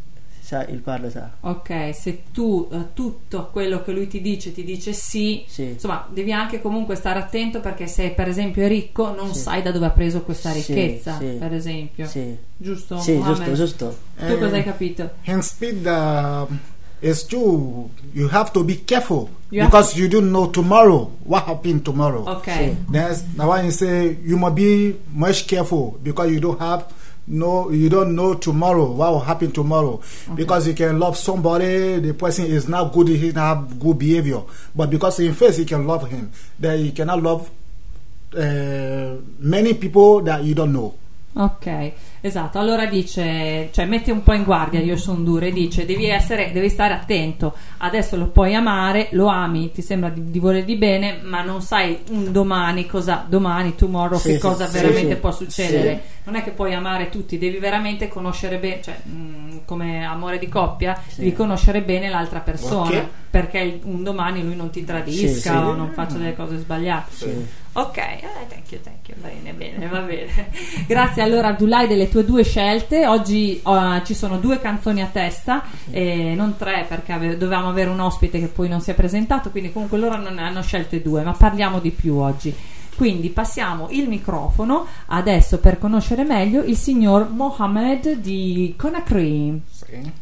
[0.42, 1.30] Ça, il parle ça.
[1.42, 5.62] Ok, se tu eh, tutto quello che lui ti dice ti dice sì, Sì.
[5.74, 9.42] insomma, devi anche comunque stare attento perché se per esempio è ricco non Sì.
[9.42, 11.36] sai da dove ha preso questa ricchezza, sì.
[11.38, 12.04] per esempio.
[12.06, 12.34] Sì.
[12.56, 12.98] Giusto?
[12.98, 13.36] Sì, Mohammed?
[13.54, 13.96] giusto, giusto.
[14.18, 15.10] Tu Eh, cosa hai capito?
[15.26, 16.52] In speed, uh,
[17.02, 17.90] it's true.
[18.14, 22.24] You have to be careful You have because you don't know tomorrow what happened tomorrow.
[22.26, 22.46] Ok.
[22.50, 22.76] Sì.
[22.92, 26.84] That's the why you say you must be much careful because you don't have
[27.26, 30.00] no you don't know tomorrow what will happen tomorrow
[30.34, 34.40] because you can love somebody the person is not good he not have good behavior
[34.74, 37.48] but because in face you can love him then you cannot love
[38.36, 40.94] uh, many people that you don't know
[41.36, 42.58] Ok, esatto.
[42.58, 46.50] Allora dice, cioè mette un po' in guardia io sono dura e dice devi essere,
[46.52, 47.54] devi stare attento.
[47.78, 51.98] Adesso lo puoi amare, lo ami, ti sembra di, di volergli bene, ma non sai
[52.10, 55.20] un domani cosa, domani, tomorrow, Sì, che sì, cosa sì, veramente sì.
[55.20, 55.94] può succedere.
[56.02, 56.18] Sì.
[56.24, 60.48] Non è che puoi amare tutti, devi veramente conoscere bene, cioè mh, come amore di
[60.48, 61.20] coppia, Sì.
[61.20, 62.98] devi conoscere bene l'altra persona.
[62.98, 63.04] Ok.
[63.30, 65.48] Perché un domani lui non ti tradisca Sì, sì.
[65.48, 67.14] o non faccia delle cose sbagliate.
[67.72, 67.78] Sì.
[67.78, 69.16] Ok, eh, thank you, thank you.
[69.20, 70.50] Bene, bene, va bene.
[70.88, 73.06] Grazie allora Abdullahi delle tue due scelte.
[73.06, 77.90] Oggi oh, ci sono due canzoni a testa, e non tre perché ave- dovevamo avere
[77.90, 81.00] un ospite che poi non si è presentato, quindi comunque loro non ne hanno scelte
[81.00, 82.54] due, ma parliamo di più oggi.
[82.96, 89.58] Quindi passiamo il microfono adesso per conoscere meglio il signor Mohamed di Conakry.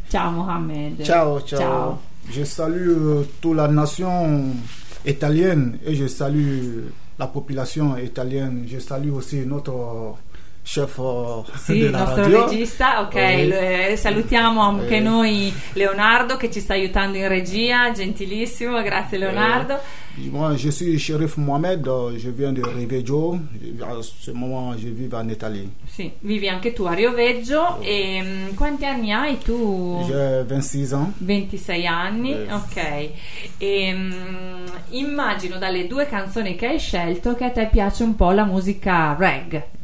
[0.08, 1.02] Ciao Mohamed.
[1.02, 2.00] ciao ciao, Ciao.
[2.28, 4.62] je salue toute la nation
[5.02, 10.16] italienne et je salue la population italienne je salue aussi notre
[10.68, 15.00] chef euh, Sì, il nostro radio regista, ok, eh, salutiamo anche Eh.
[15.00, 19.78] noi Leonardo che ci sta aiutando in regia, gentilissimo, grazie Leonardo.
[20.30, 23.38] Moi, je suis Shérif Mohamed, je viens de Riveggio.
[23.80, 25.68] À ce moment, je vis en Italie.
[25.86, 30.04] Sì, vivi anche tu a Rioveggio e mm, quanti anni hai tu?
[30.08, 31.08] J'ai 26 ans.
[31.18, 32.52] 26 anni, Eh.
[32.52, 33.10] ok.
[33.58, 38.32] E, mm, immagino dalle due canzoni che hai scelto che a te piace un po'
[38.32, 39.76] la musica reggae.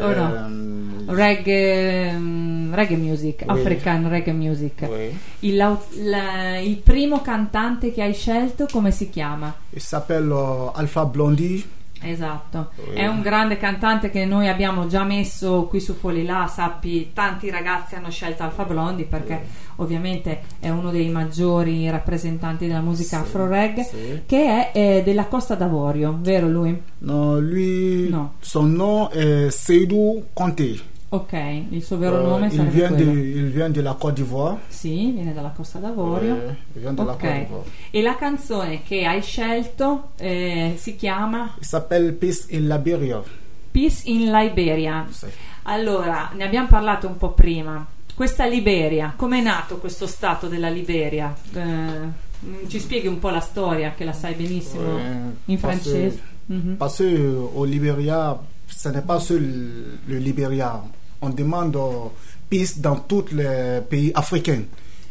[0.00, 0.32] Oh no.
[0.34, 3.60] euh, Reggae, mm, reggae music, Oui.
[3.60, 4.86] African reggae music.
[4.88, 5.16] oui.
[5.40, 9.54] Il, la- il primo cantante che hai scelto come si chiama?
[9.70, 11.62] Il s'appelle Alpha Blondie.
[12.10, 12.94] Esatto, Oui.
[12.94, 17.94] è un grande cantante che noi abbiamo già messo qui su Folilà, sappi, tanti ragazzi
[17.94, 19.40] hanno scelto Alfa Blondi perché
[19.76, 24.22] ovviamente è uno dei maggiori rappresentanti della musica Sì, afro reggae sì.
[24.26, 26.80] che è eh, della Costa d'Avorio, vero lui?
[26.98, 28.34] Non, lui, No.
[28.40, 30.78] son nom est Seydou Conté.
[31.08, 31.32] Ok,
[31.70, 33.12] il suo vero Euh, nome il, vient de, quello.
[33.12, 34.58] il vient de la Côte d'Ivoire.
[34.68, 36.34] Sì, viene dalla Costa d'Avorio.
[36.34, 37.64] Ouais, il vient de la Ok, Côte d'Ivoire.
[37.92, 43.22] e la canzone che hai scelto eh, si chiama Il s'appelle Peace in Liberia.
[43.70, 45.06] Peace in Liberia.
[45.10, 45.26] Sì.
[45.64, 47.86] Allora, ne abbiamo parlato un po' prima.
[48.14, 51.34] Questa Liberia, com'è nato questo stato della Liberia?
[51.52, 55.02] Eh, ci spieghi un po' la storia, che la sai benissimo Ouais,
[55.46, 56.20] in parce- francese.
[56.46, 56.76] Mhm.
[56.76, 60.82] Parce qu'au Libéria, ce n'est pas seul le Libéria.
[61.20, 62.08] On demande euh,
[62.48, 64.62] peace dans tous les pays africains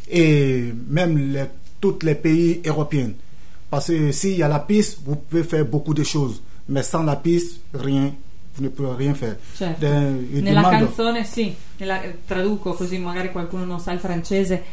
[0.09, 1.45] et même les,
[1.81, 3.11] tous les pays européens.
[3.69, 6.41] Parce que s'il y a la peace, vous pouvez faire beaucoup de choses.
[6.69, 8.13] Mais sans la peace, rien.
[8.55, 9.35] Vous ne pouvez rien faire.
[9.53, 9.85] Certo.
[9.85, 14.63] Nella canzone, sì, nella- traduco così magari qualcuno non sa il francese.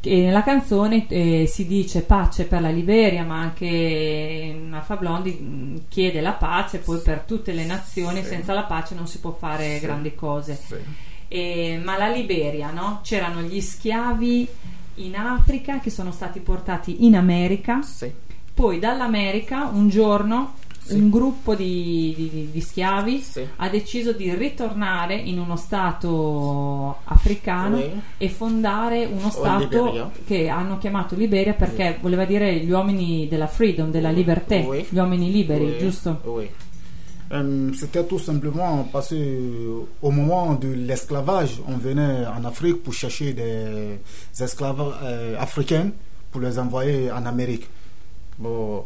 [0.00, 5.76] Che nella canzone eh, si dice pace per la Liberia, ma anche Alfa Blondi mm,
[5.88, 8.22] chiede la pace poi per tutte le nazioni.
[8.22, 8.28] Sì.
[8.28, 9.84] Senza la pace non si può fare Sì.
[9.86, 10.58] grandi cose.
[10.66, 10.74] Sì.
[11.28, 13.00] E- ma la Liberia, no?
[13.02, 14.48] C'erano gli schiavi
[14.96, 17.80] in Africa che sono stati portati in America.
[18.52, 20.94] Poi dall'America un giorno Sì.
[20.94, 23.46] un gruppo di, di- di schiavi Sì.
[23.56, 28.00] ha deciso di ritornare in uno stato africano Oui.
[28.18, 30.10] e fondare uno O stato Liberia.
[30.26, 34.84] che hanno chiamato Liberia perché voleva dire gli uomini della freedom, della libertà, Oui.
[34.88, 36.18] gli uomini liberi, giusto?
[37.32, 42.92] Euh, C'était tout simplement parce que au moment de l'esclavage, on venait en Afrique pour
[42.92, 44.00] chercher des
[44.40, 45.92] esclaves euh, africains
[46.32, 47.68] pour les envoyer en Amérique.
[48.36, 48.84] Bon,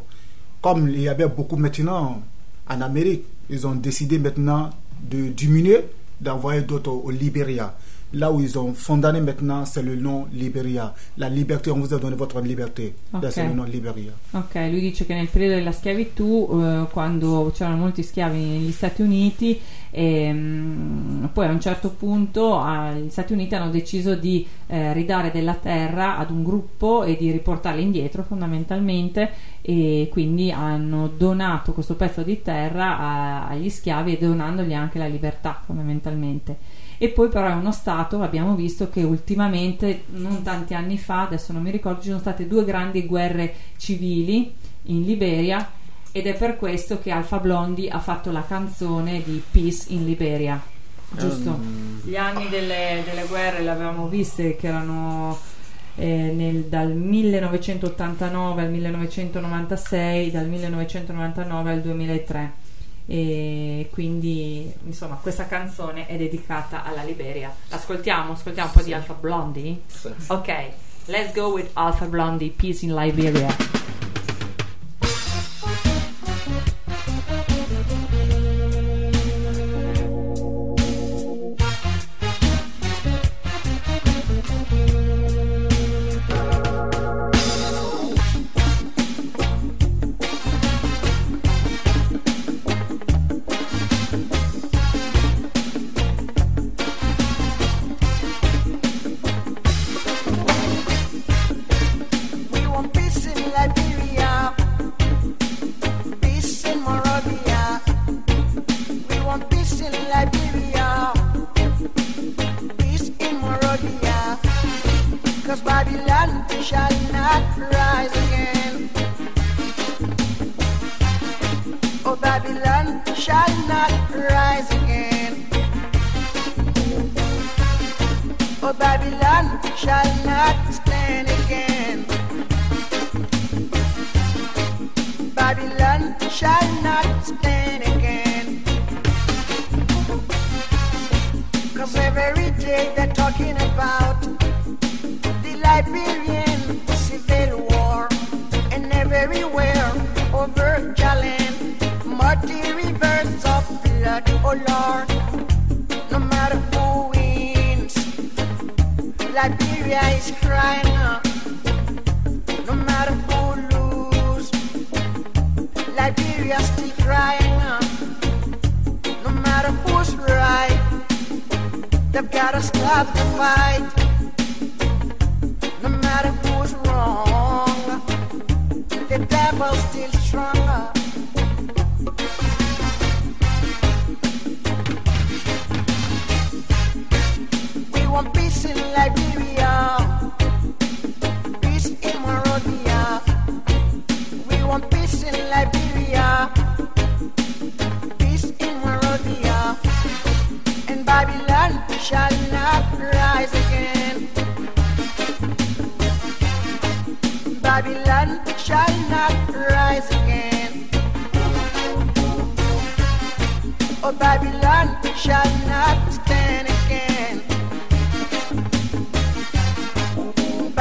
[0.65, 2.23] comme il y avait beaucoup maintenant
[2.67, 5.81] en Amérique, ils ont décidé maintenant de diminuer,
[6.19, 7.75] d'envoyer d'autres au Libéria.
[8.15, 10.95] Là où ils ont fondé maintenant, c'est le nom Liberia.
[11.19, 12.95] La liberté, on vous a donné votre liberté.
[13.13, 13.31] Là, Ok.
[13.33, 14.13] c'est le nom Liberia.
[14.33, 19.03] Ok, lui dice che nel periodo della schiavitù, eh, quando c'erano molti schiavi negli Stati
[19.03, 19.61] Uniti,
[19.91, 25.31] ehm, poi a un certo punto ah, gli Stati Uniti hanno deciso di eh, ridare
[25.31, 29.31] della terra ad un gruppo e di riportarla indietro fondamentalmente
[29.63, 35.07] e quindi hanno donato questo pezzo di terra a- agli schiavi e donandogli anche la
[35.07, 36.57] libertà fondamentalmente.
[36.99, 41.53] E poi però è uno Stato, abbiamo visto che ultimamente, non tanti anni fa, adesso
[41.53, 45.71] non mi ricordo, ci sono state due grandi guerre civili in Liberia
[46.13, 50.61] ed è per questo che Alfa Blondi ha fatto la canzone di Peace in Liberia.
[51.11, 51.59] Giusto?
[52.03, 55.39] Gli anni delle, delle guerre le avevamo viste che erano
[55.97, 62.63] eh, nel- dal 1989 al 1996, dal 1999 al 2003
[63.07, 67.55] e quindi insomma questa canzone è dedicata alla Liberia.
[67.71, 69.81] Ascoltiamo, ascoltiamo un po' di Alpha Blondie?
[70.29, 70.71] Ok,
[71.07, 73.55] let's go with Alpha Blondie, Peace in Liberia.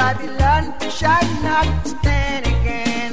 [0.04, 3.12] Babylon shall not stand again.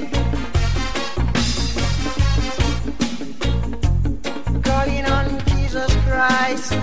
[4.61, 6.73] Calling on Jesus Christ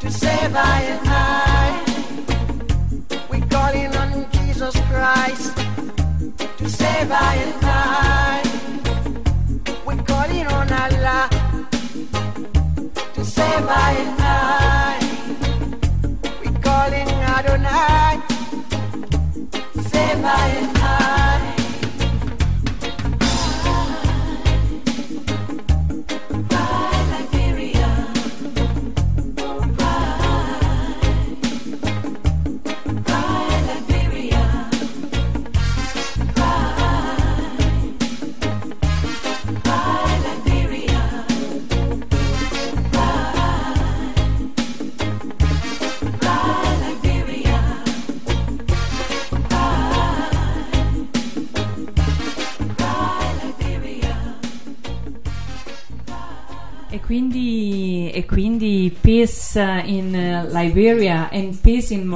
[0.00, 1.84] to save I and I.
[3.30, 5.54] We calling on Jesus Christ
[6.56, 8.42] to save I and I.
[9.86, 11.28] We calling on Allah
[13.16, 14.98] to save I and I.
[16.40, 18.29] We calling Adonai.
[20.10, 21.49] Save I
[58.30, 62.06] quindi, Peace in eh, Liberia e Peace in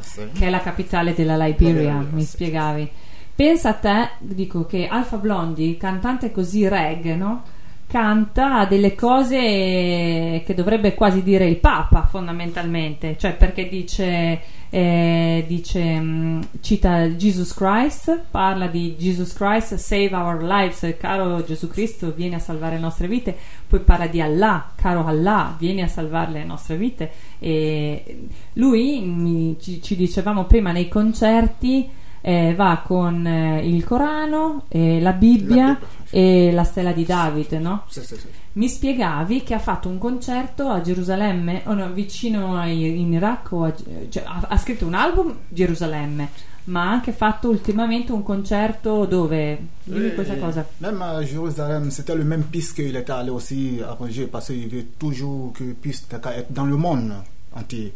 [0.00, 0.22] sì.
[0.32, 2.30] che è la capitale della Liberia, mi sì.
[2.30, 2.90] spiegavi.
[3.32, 7.44] Pensa a te, dico che Alfa Blondi, cantante così reggae, no?
[7.90, 15.98] Canta delle cose che dovrebbe quasi dire il Papa fondamentalmente, cioè perché dice, eh, dice
[15.98, 22.36] mh, cita Jesus Christ, parla di Jesus Christ, save our lives, caro Gesù Cristo, vieni
[22.36, 23.36] a salvare le nostre vite,
[23.66, 27.10] poi parla di Allah, caro Allah, vieni a salvare le nostre vite.
[27.40, 35.00] E lui, ci, ci dicevamo prima, nei concerti eh, va con eh, il Corano, eh,
[35.00, 37.84] la Bibbia La Bibbia, e la stella di Davide, no?
[37.88, 38.26] Sì, sì, sì.
[38.54, 43.52] Mi spiegavi che ha fatto un concerto a Gerusalemme, o no, vicino a, in Iraq,
[43.52, 43.74] o a-
[44.08, 46.28] cioè, ha, ha scritto un album Gerusalemme,
[46.64, 49.58] ma ha anche fatto ultimamente un concerto dove...
[49.84, 50.66] Dimmi Oui, questa cosa.
[50.78, 54.86] Même à Jérusalem, c'était le même piste qu'il était allé aussi arranger parce qu'il veut
[54.98, 57.12] toujours que puisse être dans le monde
[57.52, 57.92] entier.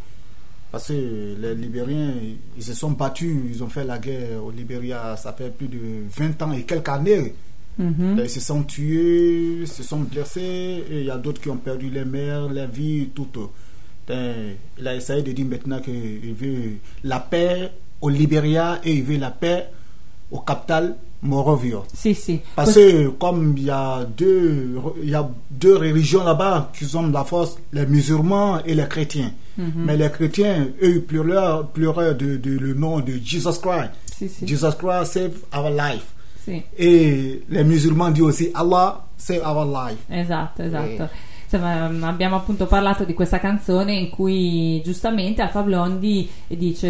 [0.75, 2.15] Parce que les Libériens,
[2.57, 5.79] ils se sont battus, ils ont fait la guerre au Libéria, ça fait plus de
[6.11, 7.33] 20 ans et quelques années.
[7.79, 8.19] Mhm.
[8.19, 11.91] Ils se sont tués, se sont blessés, et il y a d'autres qui ont perdu
[11.91, 13.29] les mères, les vies, tout.
[14.09, 16.73] Il a essayé de dire maintenant qu'il veut
[17.05, 17.71] la paix
[18.01, 19.69] au Libéria et il veut la paix
[20.33, 21.85] au capital Morovia.
[21.95, 22.41] Sì, sì.
[22.57, 27.07] Parce que comme il y a deux, il y a deux religions là-bas qui ont
[27.07, 29.31] la force, les musulmans et les chrétiens.
[29.57, 29.85] Mhm.
[29.85, 33.91] Mais les chrétiens, eux, ils pleuraient, pleuraient de, de- le nom de Jesus Christ.
[34.17, 34.47] Sì, sì.
[34.47, 36.07] Jesus Christ save our life.
[36.45, 36.63] Sì.
[36.77, 40.03] Et les musulmans disent aussi Allah save our life.
[40.09, 41.09] Esatto, esatto.
[41.45, 46.89] Insomma, mm, abbiamo appunto parlato di questa canzone in cui giustamente Alfa Blondi dice,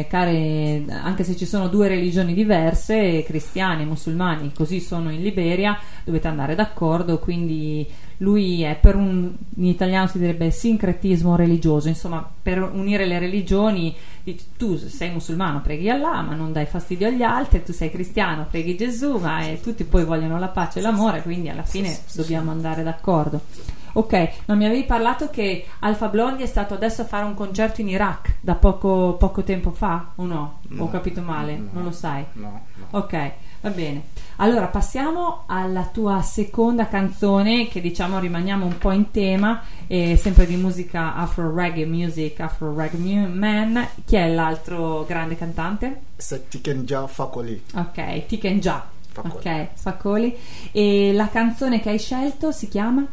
[0.00, 5.20] eh, care, anche se ci sono due religioni diverse, cristiani e musulmani, così sono in
[5.22, 7.86] Liberia, dovete andare d'accordo, quindi
[8.18, 13.94] lui è per un, in italiano si direbbe sincretismo religioso, insomma per unire le religioni,
[14.22, 18.46] dici, tu sei musulmano, preghi Allah, ma non dai fastidio agli altri, tu sei cristiano,
[18.50, 22.50] preghi Gesù, ma eh, tutti poi vogliono la pace e l'amore, quindi alla fine dobbiamo
[22.50, 23.40] andare d'accordo.
[23.92, 27.80] Ok, ma mi avevi parlato che Alfa Blondi è stato adesso a fare un concerto
[27.80, 30.58] in Iraq da poco, poco tempo fa o no?
[30.70, 31.68] Ho No, capito male, no.
[31.72, 32.22] non lo sai.
[32.34, 32.86] No, no.
[32.90, 34.02] Ok, va bene.
[34.38, 40.44] Allora passiamo alla tua seconda canzone che diciamo rimaniamo un po' in tema, eh, sempre
[40.44, 43.88] di musica afro reggae music, afro reggae man.
[44.04, 46.00] Chi è l'altro grande cantante?
[46.48, 47.62] Tikenja Fakoli.
[47.74, 48.84] Ok, Tiken Jah.
[49.08, 49.34] Fakoli.
[49.34, 50.36] Ok, Fakoli.
[50.70, 53.06] E la canzone che hai scelto si chiama?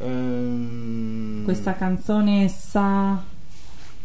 [0.00, 3.20] Euh, Questa canzone sa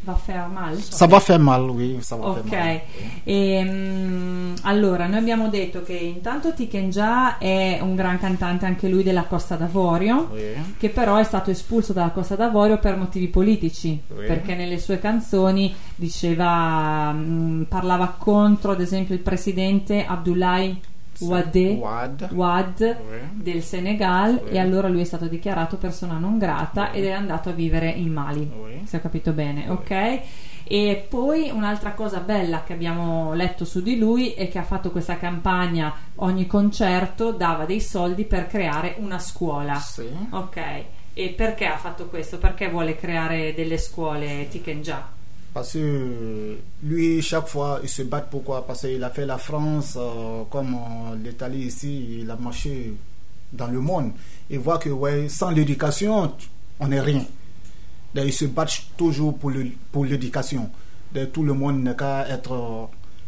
[0.03, 0.75] va faire mal.
[0.77, 2.81] Ça va faire mal, oui, ça va Ok, mal.
[3.23, 9.03] Ehm, allora noi abbiamo detto che intanto Tiken Jah è un gran cantante anche lui
[9.03, 10.75] della Costa d'Avorio, Oui.
[10.77, 14.25] che però è stato espulso dalla Costa d'Avorio per motivi politici, Oui.
[14.25, 20.75] perché nelle sue canzoni diceva, mh, parlava contro ad esempio il presidente Abdoulaye
[21.19, 21.73] Wade.
[21.73, 22.29] Wad.
[22.31, 22.97] Wad
[23.33, 24.53] del Senegal Sì.
[24.55, 28.11] e allora lui è stato dichiarato persona non grata ed è andato a vivere in
[28.11, 28.49] Mali
[28.85, 30.19] se ho capito bene ok
[30.65, 34.91] e poi un'altra cosa bella che abbiamo letto su di lui è che ha fatto
[34.91, 40.07] questa campagna ogni concerto dava dei soldi per creare una scuola Si.
[40.29, 40.61] ok
[41.13, 42.37] e perché ha fatto questo?
[42.39, 45.03] perché vuole creare delle scuole Tiken Jah?
[45.53, 49.95] Parce que lui, chaque fois, il se bat pourquoi Parce qu'il a fait la France,
[49.97, 52.93] euh, comme euh, l'Italie ici, il a marché
[53.51, 54.11] dans le monde.
[54.49, 54.89] Il voit que
[55.29, 56.33] sans l'éducation,
[56.79, 57.23] on n'est rien.
[58.15, 58.65] Donc, il se bat
[58.97, 60.69] toujours pour l'éducation.
[61.31, 62.85] Tout le monde n'a qu'à être euh,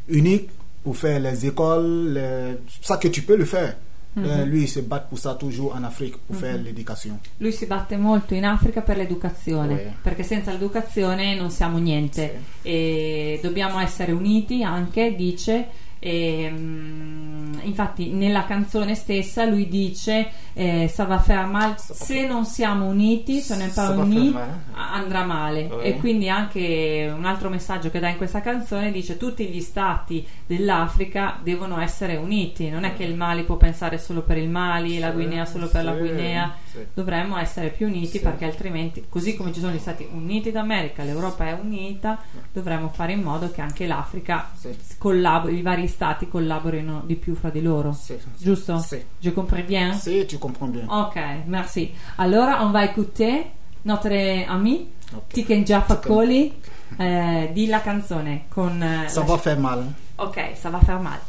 [0.08, 0.50] unique
[0.84, 3.76] pour faire les écoles, les- ça que tu peux le faire.
[4.16, 7.20] Donc, Lui, il se bat pour ça toujours en Afrique, pour faire l'éducation.
[7.40, 9.92] Lui si batte molto in Africa per l'educazione, Sì.
[10.02, 15.68] perché senza l'educazione non siamo niente e dobbiamo essere uniti anche, dice.
[16.06, 21.74] E, mm, infatti nella canzone stessa lui dice eh, va faire mal.
[21.80, 24.36] Se non siamo uniti se non pas uniti
[24.74, 25.68] andrà male.
[25.72, 25.84] Oui.
[25.84, 30.26] e quindi anche un altro messaggio che dà in questa canzone dice tutti gli stati
[30.46, 32.70] dell'Africa devono essere uniti.
[32.70, 35.68] Non è che il Mali può pensare solo per il Mali la Sì, Guinea solo
[35.68, 36.54] per la Guinea.
[36.72, 36.78] sì.
[36.94, 41.48] dovremmo essere più uniti perché altrimenti così come ci sono gli stati uniti d'America l'Europa
[41.48, 42.20] è unita
[42.52, 44.76] dovremmo fare in modo che anche l'Africa Sì.
[44.98, 48.18] collabo- i vari stati collaborino di più fra di loro Sì.
[48.38, 48.78] giusto?
[48.80, 49.02] Sì.
[49.20, 49.94] je comprends bien?
[49.94, 50.86] Si, tu comprends bien.
[50.90, 53.46] ok merci allora on va écouter
[53.84, 55.34] notre ami Ok.
[55.34, 56.52] Tiken Jah Fakoly
[56.98, 59.86] eh, di la canzone con eh, Ça la- va faire mal.
[60.16, 61.20] ok ça va faire mal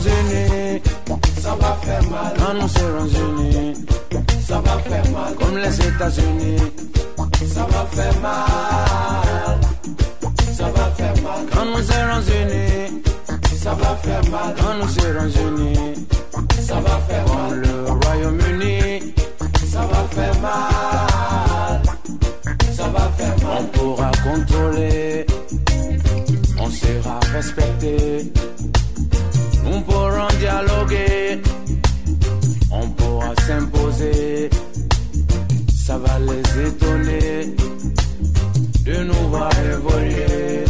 [0.00, 0.82] Unis,
[1.42, 2.34] ça va faire mal.
[2.38, 3.74] quand nous serons unis,
[4.46, 5.34] Ça va faire mal.
[5.38, 6.56] comme les États-Unis,
[7.54, 9.60] Ça va faire mal.
[10.56, 11.46] Ça va faire mal.
[11.52, 13.02] quand nous serons unis,
[13.62, 14.54] Ça va faire mal.
[14.58, 16.06] quand nous serons unis,
[16.60, 17.60] Ça va faire comme mal.
[17.60, 19.14] le Royaume-Uni,
[19.70, 21.82] Ça va faire mal.
[22.76, 23.66] Ça va faire on mal.
[23.72, 25.26] pourra contrôler,
[26.58, 28.32] on sera respecté,
[29.80, 31.40] nous pourrons dialoguer,
[32.70, 34.50] on pourra s'imposer,
[35.86, 37.54] ça va les étonner
[38.84, 40.64] de nous voir évoluer.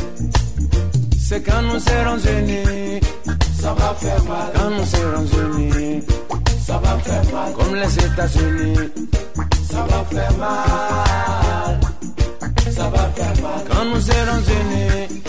[1.19, 3.01] C'est quand nous serons unis,
[3.61, 4.53] Ça va faire mal.
[4.55, 6.03] quand nous serons unis,
[6.67, 7.53] Ça va faire mal.
[7.53, 8.91] comme les États-Unis,
[9.71, 11.81] Ça va faire mal.
[12.71, 13.65] Ça va faire mal.
[13.71, 15.23] quand nous serons unis,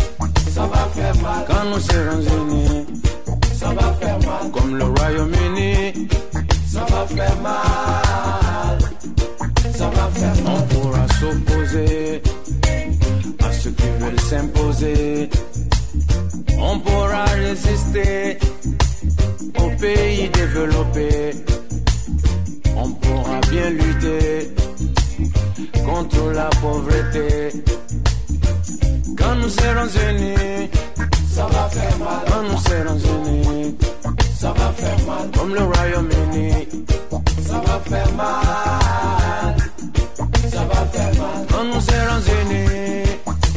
[0.53, 1.45] Ça va faire mal.
[1.47, 2.85] quand nous serons unis,
[3.71, 4.51] Ça va faire mal.
[4.51, 6.09] comme le Royaume-Uni,
[6.67, 8.77] Ça va faire mal.
[9.73, 10.67] Ça va faire on mal.
[10.67, 12.21] pourra s'opposer
[13.39, 15.29] à ceux qui veulent s'imposer.
[16.59, 18.37] On pourra résister
[19.57, 21.31] aux pays développés.
[22.75, 24.51] On pourra bien lutter
[25.85, 27.51] contre la pauvreté.
[29.17, 30.69] Quand nous serons unis,
[31.41, 32.25] Ça va faire mal.
[32.27, 33.75] quand nous serons unis,
[34.39, 35.31] Ça va faire mal.
[35.35, 36.67] comme le Royaume-Uni,
[37.47, 39.55] Ça va faire mal.
[40.51, 41.47] Ça va faire mal.
[41.51, 43.05] quand nous serons unis,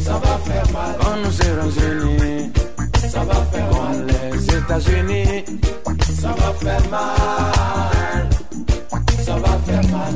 [0.03, 0.97] Ça va faire mal.
[0.99, 2.53] quand nous serons unis,
[3.13, 4.07] Ça va faire mal.
[4.33, 5.45] les États-Unis,
[6.23, 8.29] Ça va faire mal.
[9.27, 10.15] Ça va faire mal.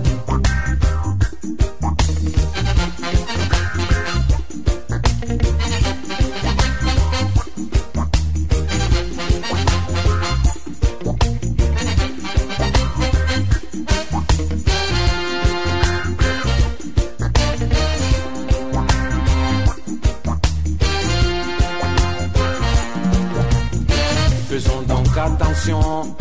[25.59, 26.17] Attention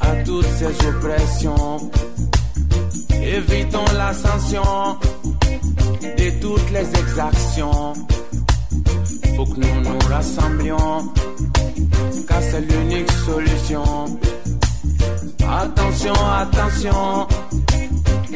[0.00, 1.90] à toutes ces oppressions.
[3.22, 4.98] Évitons la sanction
[6.02, 7.92] de toutes les exactions.
[9.36, 11.12] Faut que nous nous rassemblions,
[12.28, 13.84] car c'est l'unique solution.
[15.48, 17.26] Attention, attention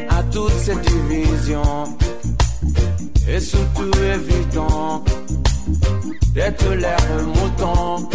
[0.09, 1.83] à toutes ces divisions.
[3.27, 5.03] Et surtout évitons
[6.33, 6.99] d'être l'air
[7.35, 8.09] mouton.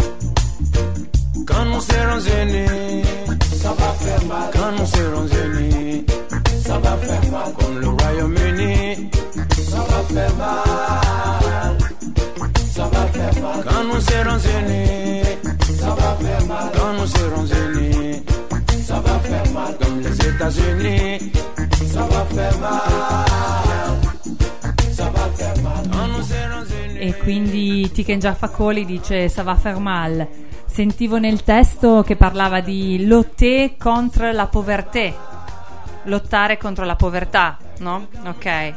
[1.47, 3.03] Quand nous serons unis,
[3.61, 4.51] Ça va faire mal.
[4.53, 6.05] quand nous serons unis,
[6.65, 7.53] Ça va faire mal.
[7.59, 9.09] comme le Royaume-Uni,
[9.69, 11.77] Ça va faire mal.
[12.75, 13.65] Ça va faire mal.
[13.67, 15.21] quand nous serons unis,
[15.79, 16.71] Ça va faire mal.
[16.75, 18.23] quand nous serons unis,
[18.85, 19.77] Ça va faire mal.
[19.81, 21.31] comme les États-Unis,
[21.93, 24.06] Ça va faire mal.
[27.07, 28.19] E quindi Tiken
[28.85, 30.27] dice ça va faire mal.
[30.65, 36.01] Sentivo nel testo che parlava di lotte contro la povertà.
[36.03, 38.09] Lottare contro la povertà, no?
[38.25, 38.73] Ok.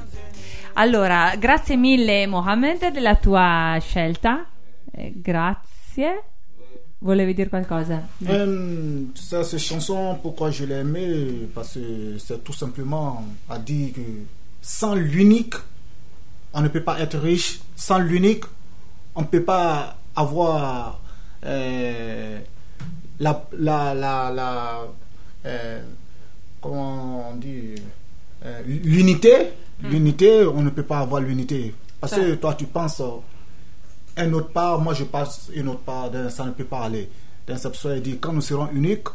[0.75, 4.47] Allora, grazie mille Mohamed della tua scelta.
[4.93, 6.23] Eh, grazie.
[6.99, 8.07] Volevi dire qualcosa?
[8.29, 13.93] Euh, ça, cette chanson, pourquoi je l'ai aimée Parce que c'est tout simplement à dire
[13.93, 14.03] que
[14.61, 15.57] sans l'unique,
[16.53, 17.61] on ne peut pas être riche.
[17.77, 18.45] Sans l'unique,
[19.15, 21.01] on ne peut pas avoir
[21.45, 22.39] euh,
[23.19, 24.81] la, la, la, la
[25.47, 25.83] euh,
[26.61, 27.75] comment on dit
[28.45, 29.53] euh, l'unité.
[29.83, 31.75] L'unité, on ne peut pas avoir l'unité.
[32.01, 33.03] Parce que toi, tu penses
[34.17, 37.09] un autre part, moi je passe une autre part, ça ne peut pas aller.
[37.47, 39.09] Pour ça qu'il dit quand nous serons uniques,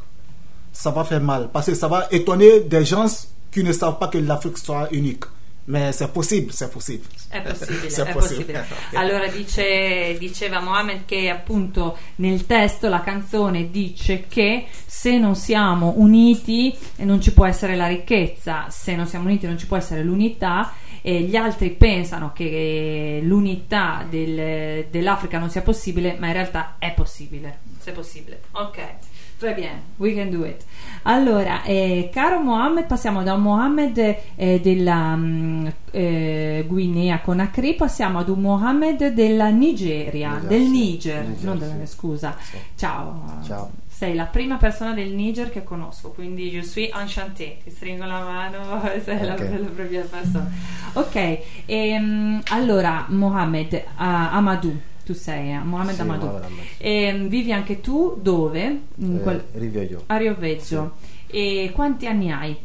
[0.73, 1.49] ça va faire mal.
[1.53, 3.05] Parce que ça va étonner des gens
[3.51, 5.23] qui ne savent pas que l'Afrique sera unique.
[5.91, 7.05] C'est possible, c'est possible.
[7.28, 8.53] È possibile, C'est è possible.
[8.53, 8.66] possibile.
[8.93, 15.93] Allora dice, diceva Mohammed che appunto nel testo la canzone dice che se non siamo
[15.97, 19.76] uniti eh, non ci può essere la ricchezza, se non siamo uniti non ci può
[19.78, 26.34] essere l'unità e gli altri pensano che l'unità del- dell'Africa non sia possibile, ma in
[26.34, 27.59] realtà è possibile.
[27.80, 28.41] Se è possibile.
[28.51, 28.80] Ok.
[29.38, 30.63] Très bien, we can do it.
[31.03, 38.19] Allora, eh, caro Mohammed, passiamo da un Mohammed eh, della mm, eh, Guinea Conakry, passiamo
[38.19, 40.69] ad un Mohammed della Nigeria, Niger, del sì.
[40.69, 41.77] Niger, Niger, non sì.
[41.77, 42.36] del- scusa.
[42.39, 42.57] Sì.
[42.75, 43.39] Ciao.
[43.45, 43.71] Ciao.
[43.88, 47.57] Sei la prima persona del Niger che conosco, quindi je suis enchanté.
[47.63, 49.39] Ti stringo la mano, sei la, Ok.
[49.39, 50.49] la prima persona.
[50.93, 56.39] Ok, ehm, allora Mohammed ah, Amadou, Tu sei a Mohamed Sì, Amadou.
[56.80, 58.82] E mm, vivi anche tu dove?
[58.95, 60.01] In Eh, Rivieggio.
[60.08, 60.93] A Rio Veggio.
[61.28, 62.58] E quanti anni hai?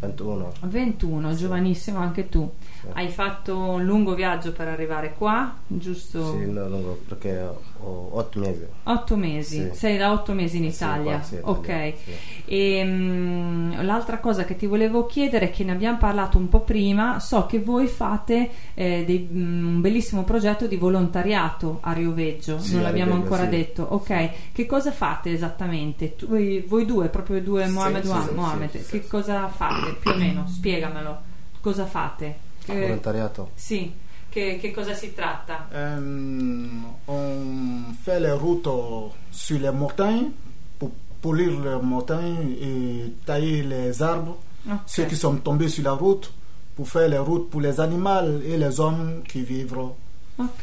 [0.00, 0.52] 21.
[0.60, 2.50] 21, giovanissimo anche tu.
[2.92, 6.32] Hai fatto un lungo viaggio per arrivare qua, giusto?
[6.32, 8.66] Sì, no, lungo, perché ho 8 mesi.
[8.84, 9.74] Otto mesi, Sì.
[9.78, 11.14] sei da otto mesi in Sì, Italia.
[11.18, 11.64] qua, sì, ok.
[11.66, 12.10] Italia, sì.
[12.46, 17.20] E, mm, l'altra cosa che ti volevo chiedere, che ne abbiamo parlato un po' prima,
[17.20, 22.58] so che voi fate eh, dei- mm, un bellissimo progetto di volontariato a Rio Veggio,
[22.58, 23.56] Sì, non l'abbiamo Rio Veggio, ancora sì.
[23.56, 23.82] detto.
[23.90, 26.16] Ok, che cosa fate esattamente?
[26.16, 29.06] Tu- voi, voi due, proprio due, Sì, Mohamed sì, sì, Mohamed, sì, che sì.
[29.08, 30.46] cosa fate più o meno?
[30.48, 31.20] Spiegamelo.
[31.60, 32.50] Cosa fate?
[32.64, 33.50] Che- Volontariato.
[33.54, 33.92] sì,
[34.28, 35.68] che, che cosa si tratta?
[35.72, 36.68] Euh,
[37.06, 40.30] on fait les routes euh, sur les montagnes
[40.78, 40.90] pour
[41.20, 44.36] polir les montagnes et tailler les arbres,
[44.68, 44.80] Ok.
[44.86, 46.32] ceux qui sont tombés sur la route,
[46.76, 49.76] pour faire les routes pour les animaux et les hommes qui vivent.
[50.36, 50.62] Ok.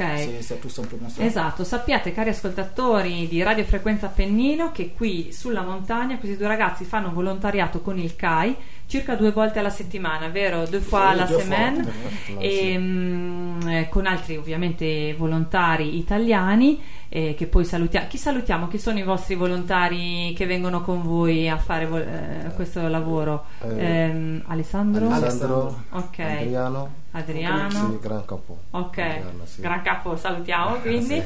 [1.19, 6.85] Esatto, sappiate cari ascoltatori di Radio Frequenza Appennino che qui sulla montagna questi due ragazzi
[6.85, 8.55] fanno volontariato con il CAI
[8.89, 10.65] circa due volte alla settimana, vero?
[10.65, 11.91] Deux fois Sì, la due semaine.
[12.39, 18.07] e mm, eh, con altri ovviamente volontari italiani eh, che poi salutiamo.
[18.07, 18.67] Chi salutiamo?
[18.67, 23.45] Chi sono i vostri volontari che vengono con voi a fare vo- eh, questo lavoro?
[23.63, 25.09] Eh, Ehm, Alessandro?
[25.09, 26.19] Alessandro, Ok.
[26.19, 27.69] Adriano, Adriano?
[27.69, 28.57] Sì, Gran Capo.
[28.71, 29.61] Ok, Adriano, sì.
[29.61, 31.21] gran capo, salutiamo quindi.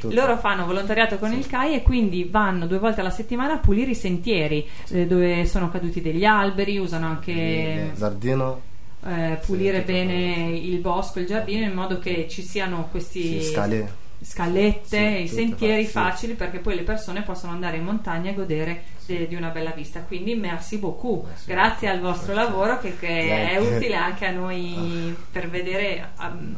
[0.00, 0.12] Sì.
[0.12, 3.92] Loro fanno volontariato con il CAI e quindi vanno due volte alla settimana a pulire
[3.92, 8.60] i sentieri eh, dove sono caduti degli alberi, usano anche Giardino,
[9.06, 14.00] eh, pulire bene il bosco, il giardino in modo che ci siano questi sì, scale.
[14.22, 16.10] Scalette, Sì, i sentieri fa- sì.
[16.10, 19.70] facili perché poi le persone possono andare in montagna e godere de- di una bella
[19.70, 20.00] vista.
[20.00, 21.44] Quindi merci beaucoup, Merci.
[21.50, 26.56] grazie al vostro lavoro che, che è utile anche a noi per vedere, um,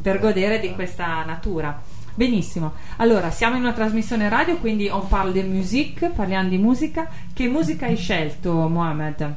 [0.00, 1.80] per godere di questa natura.
[2.14, 7.08] Benissimo, allora siamo in una trasmissione radio, quindi on parle de musique, parliamo di musica.
[7.32, 9.34] Che musica hai scelto, Mohamed,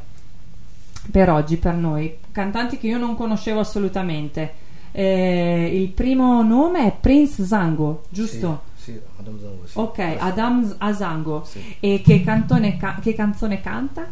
[1.11, 2.17] per oggi, per noi?
[2.31, 4.63] Cantanti che io non conoscevo assolutamente.
[4.97, 8.61] Eh, il primo nome è Prince Zango, giusto?
[8.77, 9.77] Sì, sì, Adam Zango, sì.
[9.77, 11.43] Ok, Adam Azango.
[11.43, 11.75] Sì.
[11.81, 14.09] E che, cantone ca- che canzone canta?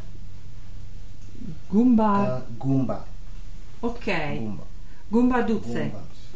[1.70, 2.36] Gumba.
[2.36, 3.06] Ah, Gumba.
[3.80, 4.64] ok, Gumba.
[5.08, 5.92] Gumba Duzze.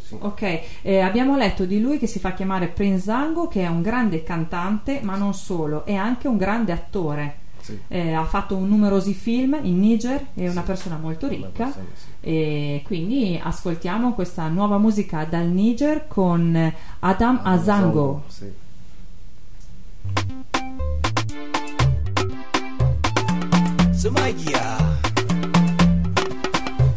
[0.10, 0.26] Gumba.
[0.28, 3.82] Ok, eh, abbiamo letto di lui che si fa chiamare Prince Zango, che è un
[3.82, 7.36] grande cantante, ma non solo, è anche un grande attore.
[7.68, 7.78] Sì.
[7.90, 10.66] Eh, ha fatto numerosi film in Niger, è una Sì.
[10.68, 11.66] persona molto ricca.
[11.66, 12.06] persona, sì.
[12.22, 18.24] E quindi ascoltiamo questa nuova musica dal Niger con Adam Adam Azango.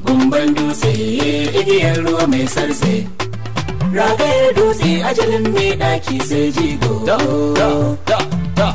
[0.05, 0.91] Gumban dutse
[1.61, 3.07] igiyar ruwa mai sarse
[3.93, 7.17] Ragayar dutse ajalin mai daki sai jigo Da,
[7.59, 7.69] da,
[8.05, 8.19] da,
[8.55, 8.69] da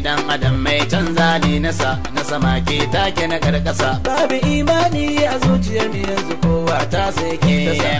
[0.00, 3.90] Idan adam mai canza ne nasa na sama ke take na karkasa.
[4.06, 7.56] Babu imani a zuciyar mu yanzu kowa ta sai ke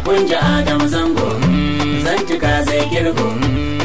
[0.07, 1.29] Kun ji adam zango.
[2.05, 3.27] Zantuka zai girgo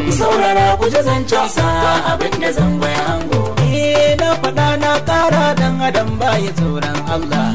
[0.06, 1.66] Ku saurara ku ji zancen sa
[2.12, 3.42] abin da zango ya hango.
[3.84, 7.48] Eh, na faɗa na ƙara dan adam baya tsoron Allah.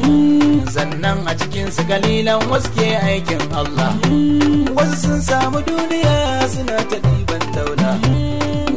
[0.73, 3.91] Sannan a cikin su kalilan wasu ke aikin Allah.
[4.77, 6.15] Wasu sun samu duniya
[6.53, 7.30] suna ta daula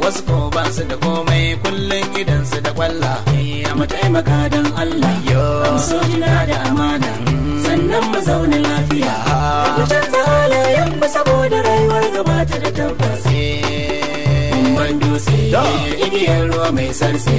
[0.05, 3.13] wasu ko ba su da komai kullum idan su da kwalla.
[3.69, 5.15] A mataimaka don Allah.
[5.31, 5.45] Yo.
[5.87, 7.11] Sojina da amana.
[7.65, 9.15] Sannan mu zauna lafiya.
[9.77, 13.23] Mu canza halayen mu saboda rayuwar gabata da tabbas.
[14.53, 15.37] Kumban dutse
[16.05, 17.37] igiyar ruwa mai sarse.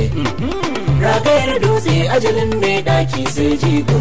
[1.05, 3.99] Ragayar dutse ajalin mai daki sai jigo.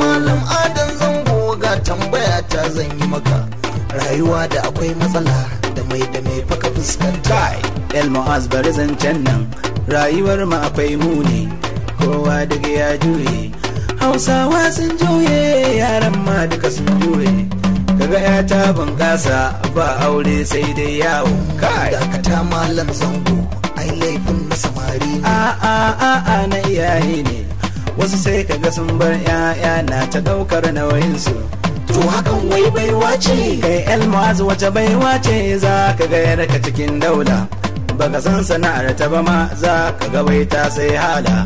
[0.00, 3.38] Malam Adam zango ga tambaya ta zan yi maka.
[3.98, 5.38] Rayuwa da akwai matsala.
[5.76, 7.42] Da mai da mai faka fuskanta.
[7.98, 9.42] El mu'az bari zancen nan
[9.92, 11.40] rayuwar mu akwai muni.
[12.00, 13.36] Kowa daga ya juye
[14.00, 15.40] hausawa sun juye
[15.80, 17.32] yaran ma duka sun juye
[17.98, 19.38] kaga ya ta bunƙasa
[19.76, 21.32] ba aure sai dai yawo.
[21.62, 21.88] Kai!
[21.94, 23.38] Dakata malam zango
[23.80, 25.24] ai laifin na samari ne.
[25.24, 25.38] A
[25.72, 25.76] a
[26.10, 27.38] a a na iyaye ne.
[27.98, 31.34] Wasu sai kaga sun bar 'ya'ya na ta ɗaukar nauyinsu.
[31.94, 33.36] To hakan wai baiwa ce.
[33.64, 35.36] Kai el mu'az wace baiwa ce.
[35.62, 37.38] Za ka ga yarka cikin daula.
[37.98, 41.36] Baka san sana'ar ta ba ma za ka ga wai ta sai hala.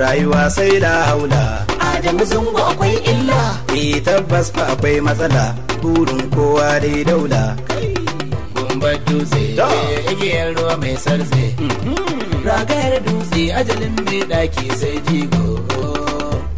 [0.00, 1.44] Rayuwa sai da haula.
[1.90, 3.40] Adamu zango akwai illa.
[3.80, 5.44] Eh tabbas fa akwai matsala.
[5.82, 7.42] Burin kowa dai daula.
[8.56, 9.42] Gumbar dutse
[10.12, 11.44] igiyar ruwa mai sarse.
[12.46, 15.44] Ragayar dutse ajalin mai daki sai jigo.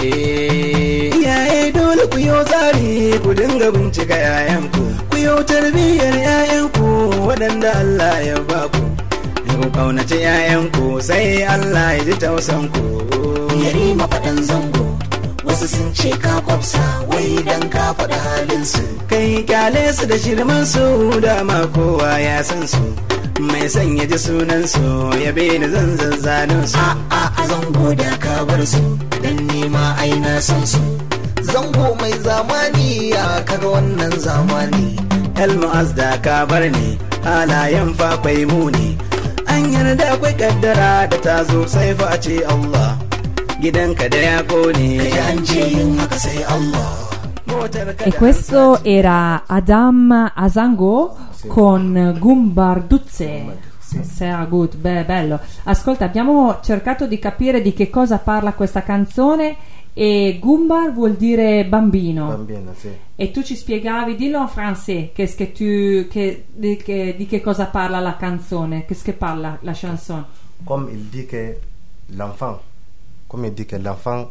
[0.09, 1.12] Eh.
[1.33, 4.83] Iyaye dole ku yi tsari ku dinga bincika yayanku.
[5.11, 6.85] Ku yi tarbiyyar yayanku
[7.29, 8.83] waɗanda Allah ya baku
[9.49, 9.57] ku.
[9.73, 12.83] Kaunaci 'ya'yanku sai Allah ya ji tausan ku.
[13.65, 14.85] Yari mafaɗan zango
[15.47, 20.17] wasu sun ce ka kwafsa wai dan ka faɗa halin su kai ƙyale su da
[20.23, 20.85] shirman su
[21.25, 22.83] dama kowa ya san su.
[23.49, 24.85] Mai son ya ji sunan su
[25.25, 26.79] ya bi ni zan zanzanin su.
[27.19, 28.83] A a zango da ka bar su
[29.23, 30.83] dan nema ai na san su.
[31.53, 34.87] Zango mai zamani ya kaga wannan zamani.
[35.45, 36.89] Elmas da ka bar ni
[37.27, 38.89] halayen fa kwai muni.
[39.53, 42.91] An yarda akwai kaddara da ta zo sai fa a ce Allah.
[43.63, 44.91] Gidanka da ya kone.
[48.05, 53.71] E questo era Adam Azango con Gumbarduzze.
[54.01, 55.39] Sehr gut, beh, bello.
[55.65, 59.57] Ascolta, abbiamo cercato di capire di che cosa parla questa canzone
[59.95, 62.27] e Gumbar vuol dire bambino.
[62.29, 62.91] Bambino, sì.
[63.15, 67.41] E tu ci spiegavi, dillo in francese, qu'est-ce que tu, che, di, che, di che
[67.41, 70.25] cosa parla la canzone, qu'est-ce che parla la chanson.
[70.65, 71.59] Comme il dit que
[72.17, 72.61] l'enfant,
[73.27, 74.31] comme il dit que l'enfant,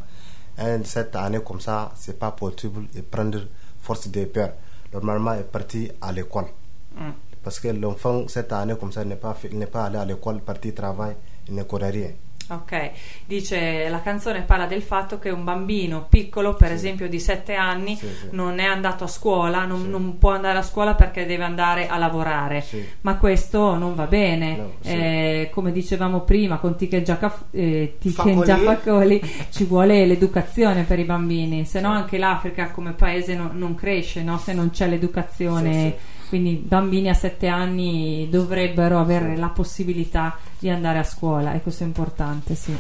[0.84, 3.48] cette année comme ça, c'est pas possible de prendre
[3.82, 4.54] force de peur.
[4.94, 6.48] Normalement, il est parti à l'école.
[6.96, 7.12] Mm.
[7.44, 10.42] Parce que l'enfant, cette année comme ça, n'est pas, il n'est pas allé à l'école,
[10.42, 11.16] parti travail,
[11.48, 12.10] il ne connaît rien.
[12.52, 12.92] Ok,
[13.26, 17.96] dice la canzone parla del fatto che un bambino piccolo, per esempio di 7 anni,
[17.96, 18.28] Sì, sì.
[18.32, 21.98] non è andato a scuola, non, non può andare a scuola perché deve andare a
[21.98, 22.60] lavorare.
[22.60, 22.86] Sì.
[23.02, 24.56] Ma questo non va bene.
[24.58, 24.90] No, sì.
[24.90, 27.06] Eh, come dicevamo prima, con Tiken
[27.52, 27.98] eh.
[28.02, 33.76] Giafacoli ci vuole l'educazione per i bambini, se no anche l'Africa come paese non, non
[33.76, 34.38] cresce no?
[34.38, 36.11] se non c'è l'educazione.
[36.32, 41.84] Quindi bambini a 7 anni dovrebbero avere la possibilità di andare a scuola e questo
[41.84, 42.74] è importante, sì.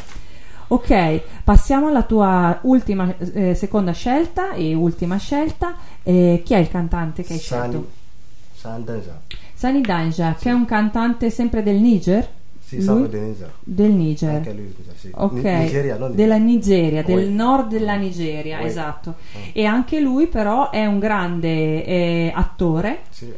[0.68, 5.76] Ok, passiamo alla tua ultima, eh, seconda scelta e ultima scelta.
[6.02, 7.91] Eh, chi è il cantante che hai Sani, scelto?
[8.54, 9.22] Sani Danja.
[9.54, 12.30] Sani Danja, che è un cantante sempre del Niger?
[12.78, 13.52] Sì, sempre del Niger.
[13.60, 14.30] Del Niger.
[14.36, 15.10] Anche lui, sì.
[15.14, 16.50] Ok, Ni- Nigeria, non della Nigeria.
[17.02, 17.34] Nigeria, del Oui.
[17.34, 18.66] nord della Nigeria, Oui.
[18.66, 19.16] esatto.
[19.52, 23.32] E anche lui però è un grande eh, attore Sì,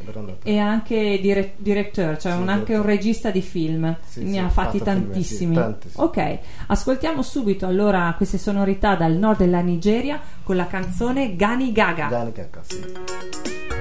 [0.43, 2.77] e anche dire- director, cioè Sì, un- anche direttore.
[2.77, 3.95] un regista di film.
[4.05, 5.55] Sì, ne ha fatti film, tantissimi.
[5.55, 5.87] sì, tanti.
[5.95, 12.07] Ok, ascoltiamo subito allora queste sonorità dal nord della Nigeria con la canzone Gani Gaga.
[12.07, 13.72] Gani Kaka, sì.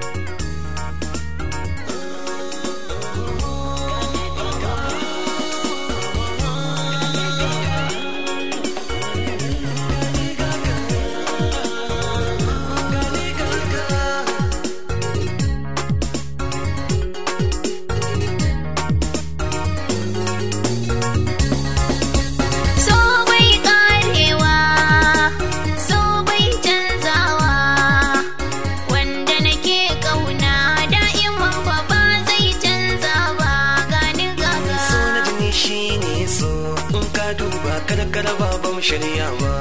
[38.82, 39.54] Shirya ba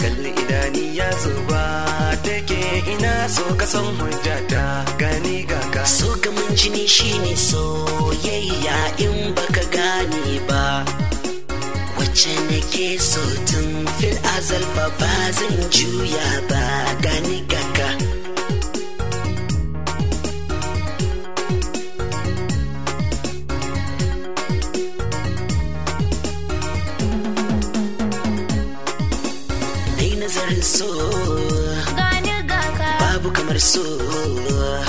[0.00, 1.62] kalli idani ya zuba
[2.24, 2.60] take
[2.92, 4.64] ina so ka san hujjata.
[4.98, 10.64] Gani gaka so gamin jini shine soyayya in baka gane ba.
[11.98, 14.86] Wacce nake so tun fil azal ba
[15.38, 16.62] zan juya ba.
[17.04, 17.38] Gani
[33.72, 33.82] so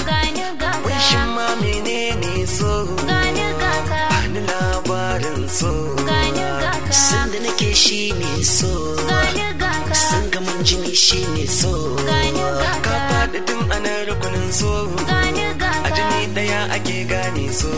[0.07, 0.45] gani
[0.85, 2.71] wai shin gaga, ma menene so
[3.09, 4.01] gani gaga,
[4.49, 5.71] labarin so
[6.09, 8.71] gani gaga, san da nake shi ne so
[9.11, 11.71] gani gaga, san gamin jini shi ne so
[12.09, 12.71] gani ka.
[12.85, 14.71] Gaga, faɗi tun ana rukunin so
[15.11, 15.89] gani a gaga.
[15.95, 17.69] jini ɗaya ake gane So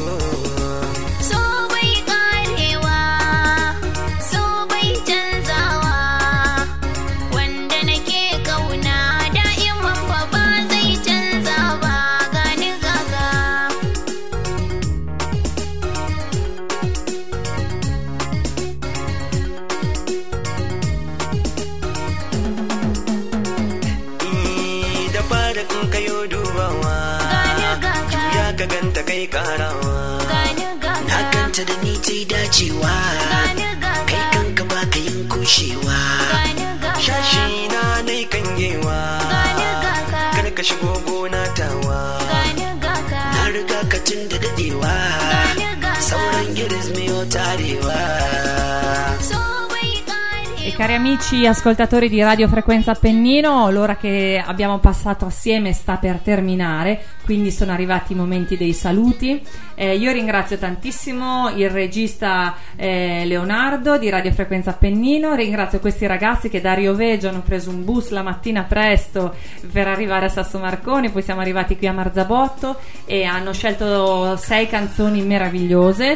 [50.86, 57.03] cari amici ascoltatori di Radio Frequenza Appennino, l'ora che abbiamo passato assieme sta per terminare,
[57.23, 59.43] quindi sono arrivati i momenti dei saluti.
[59.73, 66.49] Eh, io ringrazio tantissimo il regista eh, Leonardo di Radio Frequenza Appennino, ringrazio questi ragazzi
[66.49, 69.33] che da Rio Veggio hanno preso un bus la mattina presto
[69.71, 74.67] per arrivare a Sasso Marconi, poi siamo arrivati qui a Marzabotto e hanno scelto sei
[74.67, 76.15] canzoni meravigliose.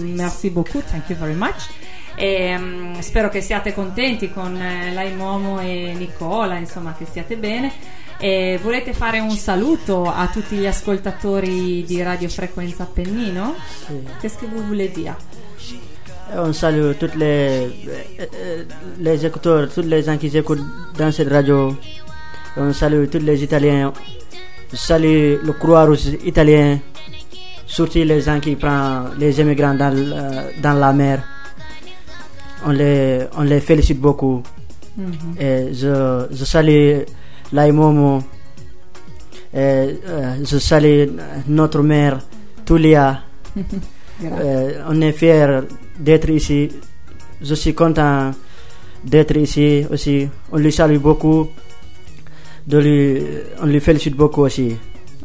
[0.00, 1.68] Merci beaucoup, thank you very much.
[2.20, 7.38] E, mm, spero che siate contenti con eh, Lai Momo e Nicola, insomma che stiate
[7.38, 7.72] bene.
[8.18, 13.54] E volete fare un saluto a tutti gli ascoltatori di Radio Frequenza Appennino?
[13.86, 14.02] Sì.
[14.20, 15.16] Qu'est-ce que vous voulez dire?
[16.30, 18.64] Et on salue toutes les, euh, euh,
[18.98, 20.60] les écouteurs, tous les gens qui écoutent
[20.98, 21.74] dans cette radio.
[22.54, 23.94] Et on salue tous les Italiens.
[24.70, 26.78] Je salue le Croix-Rouge italien,
[27.66, 31.39] surtout les gens qui prennent les immigrants dans, euh, dans la mer.
[32.66, 34.42] On les, on les félicite beaucoup.
[34.96, 35.36] Mhm.
[35.40, 37.00] Et je, je salue
[37.52, 38.22] Laimomo.
[39.52, 41.04] Et euh, je salue
[41.48, 42.20] notre mère,
[42.64, 43.22] Tulia.
[44.22, 45.60] Euh, on est fiers
[45.98, 46.68] d'être ici.
[47.40, 48.32] Je suis content
[49.02, 50.28] d'être ici aussi.
[50.52, 51.48] On lui salue beaucoup.
[52.66, 53.22] De lui,
[53.62, 54.76] on lui félicite beaucoup aussi.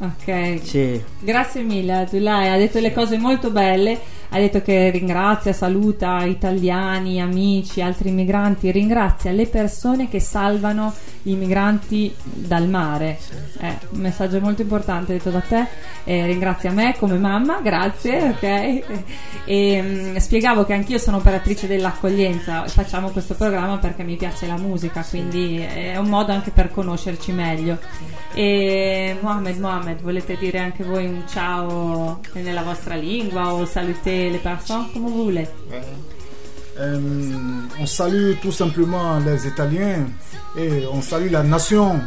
[0.02, 1.02] Ok, Sì.
[1.26, 3.98] Grazie mille, Abdullah, ha detto le cose molto belle,
[4.30, 10.94] ha detto che ringrazia, saluta italiani, amici, altri immigranti, ringrazia le persone che salvano
[11.26, 13.18] i migranti dal mare.
[13.58, 15.68] È un messaggio molto importante detto da te,
[16.08, 18.84] Eh, ringrazia me come mamma, grazie, ok?
[19.46, 24.58] E mm, spiegavo che anch'io sono operatrice dell'accoglienza, facciamo questo programma perché mi piace la
[24.58, 27.80] musica, quindi è un modo anche per conoscerci meglio.
[28.36, 34.38] E Mohamed, Mohamed, volete dire anche voi un ciao nella vostra lingua o salutare le
[34.38, 35.50] persone come vous voulez?
[36.78, 37.00] Euh,
[37.80, 40.08] on salue tout simplement les Italiens
[40.58, 42.02] et on salue la nation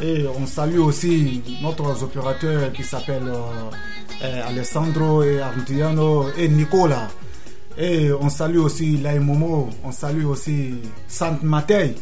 [0.00, 3.40] et on salue aussi notre opérateur qui s'appelle euh,
[4.22, 7.08] euh, Alessandro et Ardiano et Nicolas.
[7.76, 10.74] Et on salue aussi Laimomo, on salue aussi
[11.08, 11.96] Sainte Matei.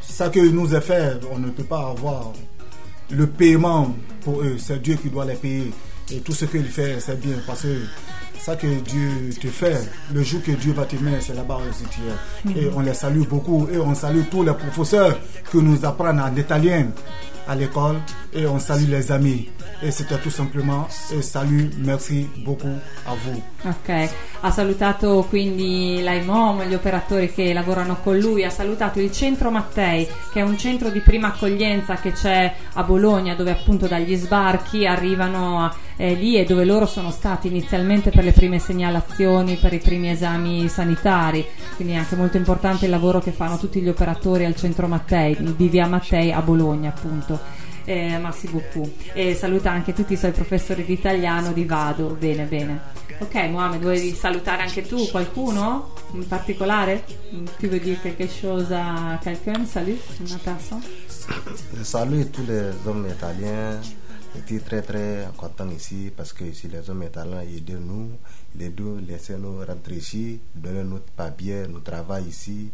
[0.00, 2.32] Ça que nous a fait, on ne peut pas avoir
[3.10, 4.56] le paiement pour eux.
[4.58, 5.70] C'est Dieu qui doit les payer.
[6.10, 7.76] Et tout ce qu'il fait, c'est bien parce que
[8.44, 11.84] ça que Dieu te fait, le jour que Dieu va te mettre, c'est là-bas aussi
[11.90, 12.60] tu es.
[12.60, 13.68] Et on les salue beaucoup.
[13.72, 15.16] Et on salue tous les professeurs
[15.50, 16.88] qui nous apprennent en italien
[17.46, 18.00] à l'école.
[18.32, 19.48] Et on salue les amis.
[19.80, 20.88] Et c'était tout simplement.
[21.20, 23.42] Salut, merci beaucoup à vous.
[23.64, 24.08] Ok,
[24.40, 30.08] ha salutato quindi l'AIMOM, gli operatori che lavorano con lui, ha salutato il centro Mattei,
[30.32, 34.86] che è un centro di prima accoglienza che c'è a Bologna, dove appunto dagli sbarchi
[34.86, 35.72] arrivano
[36.02, 40.10] eh, lì e dove loro sono stati inizialmente per le prime segnalazioni, per i primi
[40.10, 41.46] esami sanitari.
[41.76, 45.36] Quindi è anche molto importante il lavoro che fanno tutti gli operatori al centro Mattei,
[45.54, 47.38] di via Mattei a Bologna appunto.
[47.84, 48.90] Eh, merci beaucoup.
[49.12, 52.16] E saluta anche tutti i suoi professori di italiano di Vado.
[52.18, 52.80] Bene, bene.
[53.20, 57.04] Ok, Mohamed, vuoi salutare anche tu qualcuno in particolare?
[57.60, 59.64] Tu vuoi dire quelque chose a quelqu'un?
[59.66, 60.00] Salut,
[60.42, 60.82] personne?
[61.76, 63.78] Je salue tous les hommes italiens.
[64.34, 68.10] J'étais très très content ici parce que ici les hommes italiens ils aident nous,
[68.58, 72.70] ils nous, laissent nous rentrer ici, donner notre papier, nous travaillons ici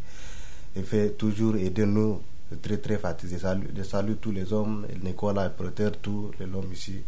[0.76, 2.20] et fait toujours aider nous.
[2.62, 3.34] Très très fatigué.
[3.34, 7.02] Je salue, je salue tous les hommes, Nicolas, le protège tous les hommes ici.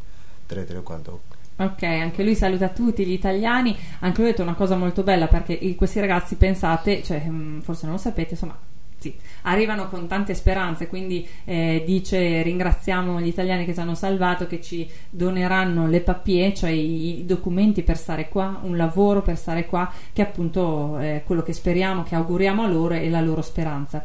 [0.47, 1.19] Très très content.
[1.57, 3.77] Ok, anche lui saluta tutti gli italiani.
[4.01, 7.87] Anche lui ha detto una cosa molto bella perché questi ragazzi, pensate, cioè, mm, forse
[7.87, 8.59] non lo sapete, insomma,
[9.01, 10.87] sì, arrivano con tante speranze.
[10.87, 16.53] Quindi eh, dice: Ringraziamo gli italiani che ci hanno salvato, che ci doneranno le papier,
[16.53, 21.43] cioè i, documenti per stare qua, un lavoro per stare qua, che appunto è quello
[21.43, 24.05] che speriamo, che auguriamo a loro e la loro speranza.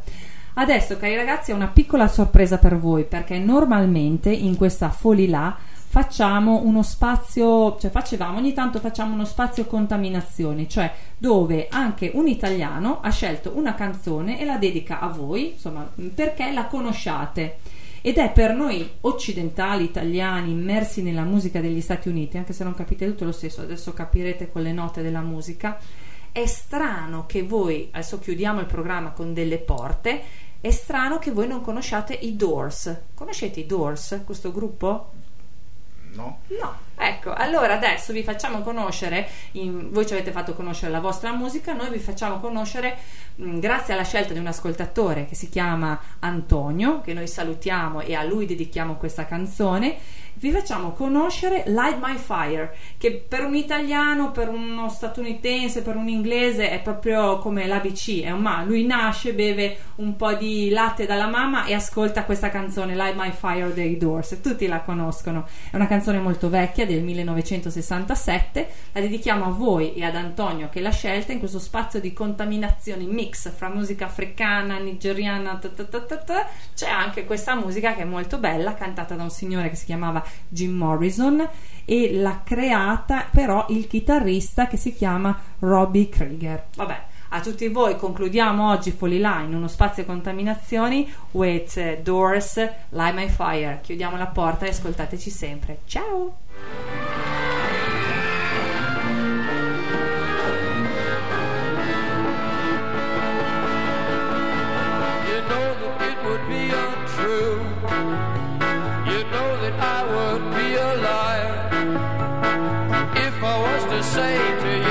[0.58, 5.58] Adesso, cari ragazzi, ho una piccola sorpresa per voi perché normalmente in questa Folilà
[5.96, 12.28] facciamo uno spazio, cioè facevamo ogni tanto facciamo uno spazio contaminazioni, cioè dove anche un
[12.28, 17.60] italiano ha scelto una canzone e la dedica a voi, insomma, perché la conosciate.
[18.02, 22.76] Ed è per noi occidentali, italiani, immersi nella musica degli Stati Uniti, anche se non
[22.76, 25.80] capite tutto lo stesso, adesso capirete con le note della musica,
[26.30, 30.22] è strano che voi, adesso chiudiamo il programma con delle porte,
[30.60, 33.04] è strano che voi non conosciate i Doors.
[33.14, 35.12] Conoscete i Doors, questo gruppo?
[36.16, 36.40] No.
[36.48, 41.34] No, Ecco, allora adesso vi facciamo conoscere, in- voi ci avete fatto conoscere la vostra
[41.34, 42.98] musica, noi vi facciamo conoscere,
[43.36, 48.16] mh, grazie alla scelta di un ascoltatore che si chiama Antonio, che noi salutiamo e
[48.16, 49.98] a lui dedichiamo questa canzone,
[50.46, 56.08] vi facciamo conoscere Light My Fire, che per un italiano, per uno statunitense, per un
[56.08, 58.62] inglese è proprio come l'ABC, è un ma.
[58.64, 63.32] Lui nasce, beve un po' di latte dalla mamma e ascolta questa canzone Light My
[63.32, 65.48] Fire dei Doors, tutti la conoscono.
[65.72, 70.80] È una canzone molto vecchia del 1967, la dedichiamo a voi e ad Antonio che
[70.80, 76.48] l'ha scelta in questo spazio di contaminazioni mix fra musica africana, nigeriana, ta ta ta.
[76.76, 80.24] c'è anche questa musica che è molto bella, cantata da un signore che si chiamava
[80.48, 81.48] Jim Morrison
[81.86, 86.68] e l'ha creata però il chitarrista che si chiama Robbie Krieger.
[86.76, 92.56] Vabbè, a tutti voi concludiamo oggi Folilà in uno spazio contaminazioni with eh, Doors
[92.90, 93.80] Light My Fire.
[93.82, 95.80] Chiudiamo la porta e ascoltateci sempre.
[95.86, 97.05] Ciao!
[113.28, 114.85] If I was to say to you,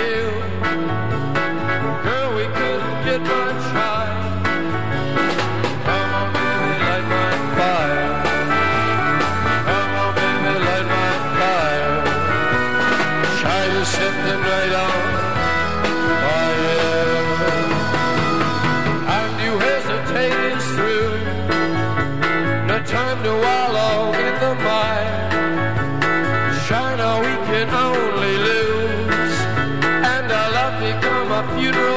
[31.52, 31.93] funeral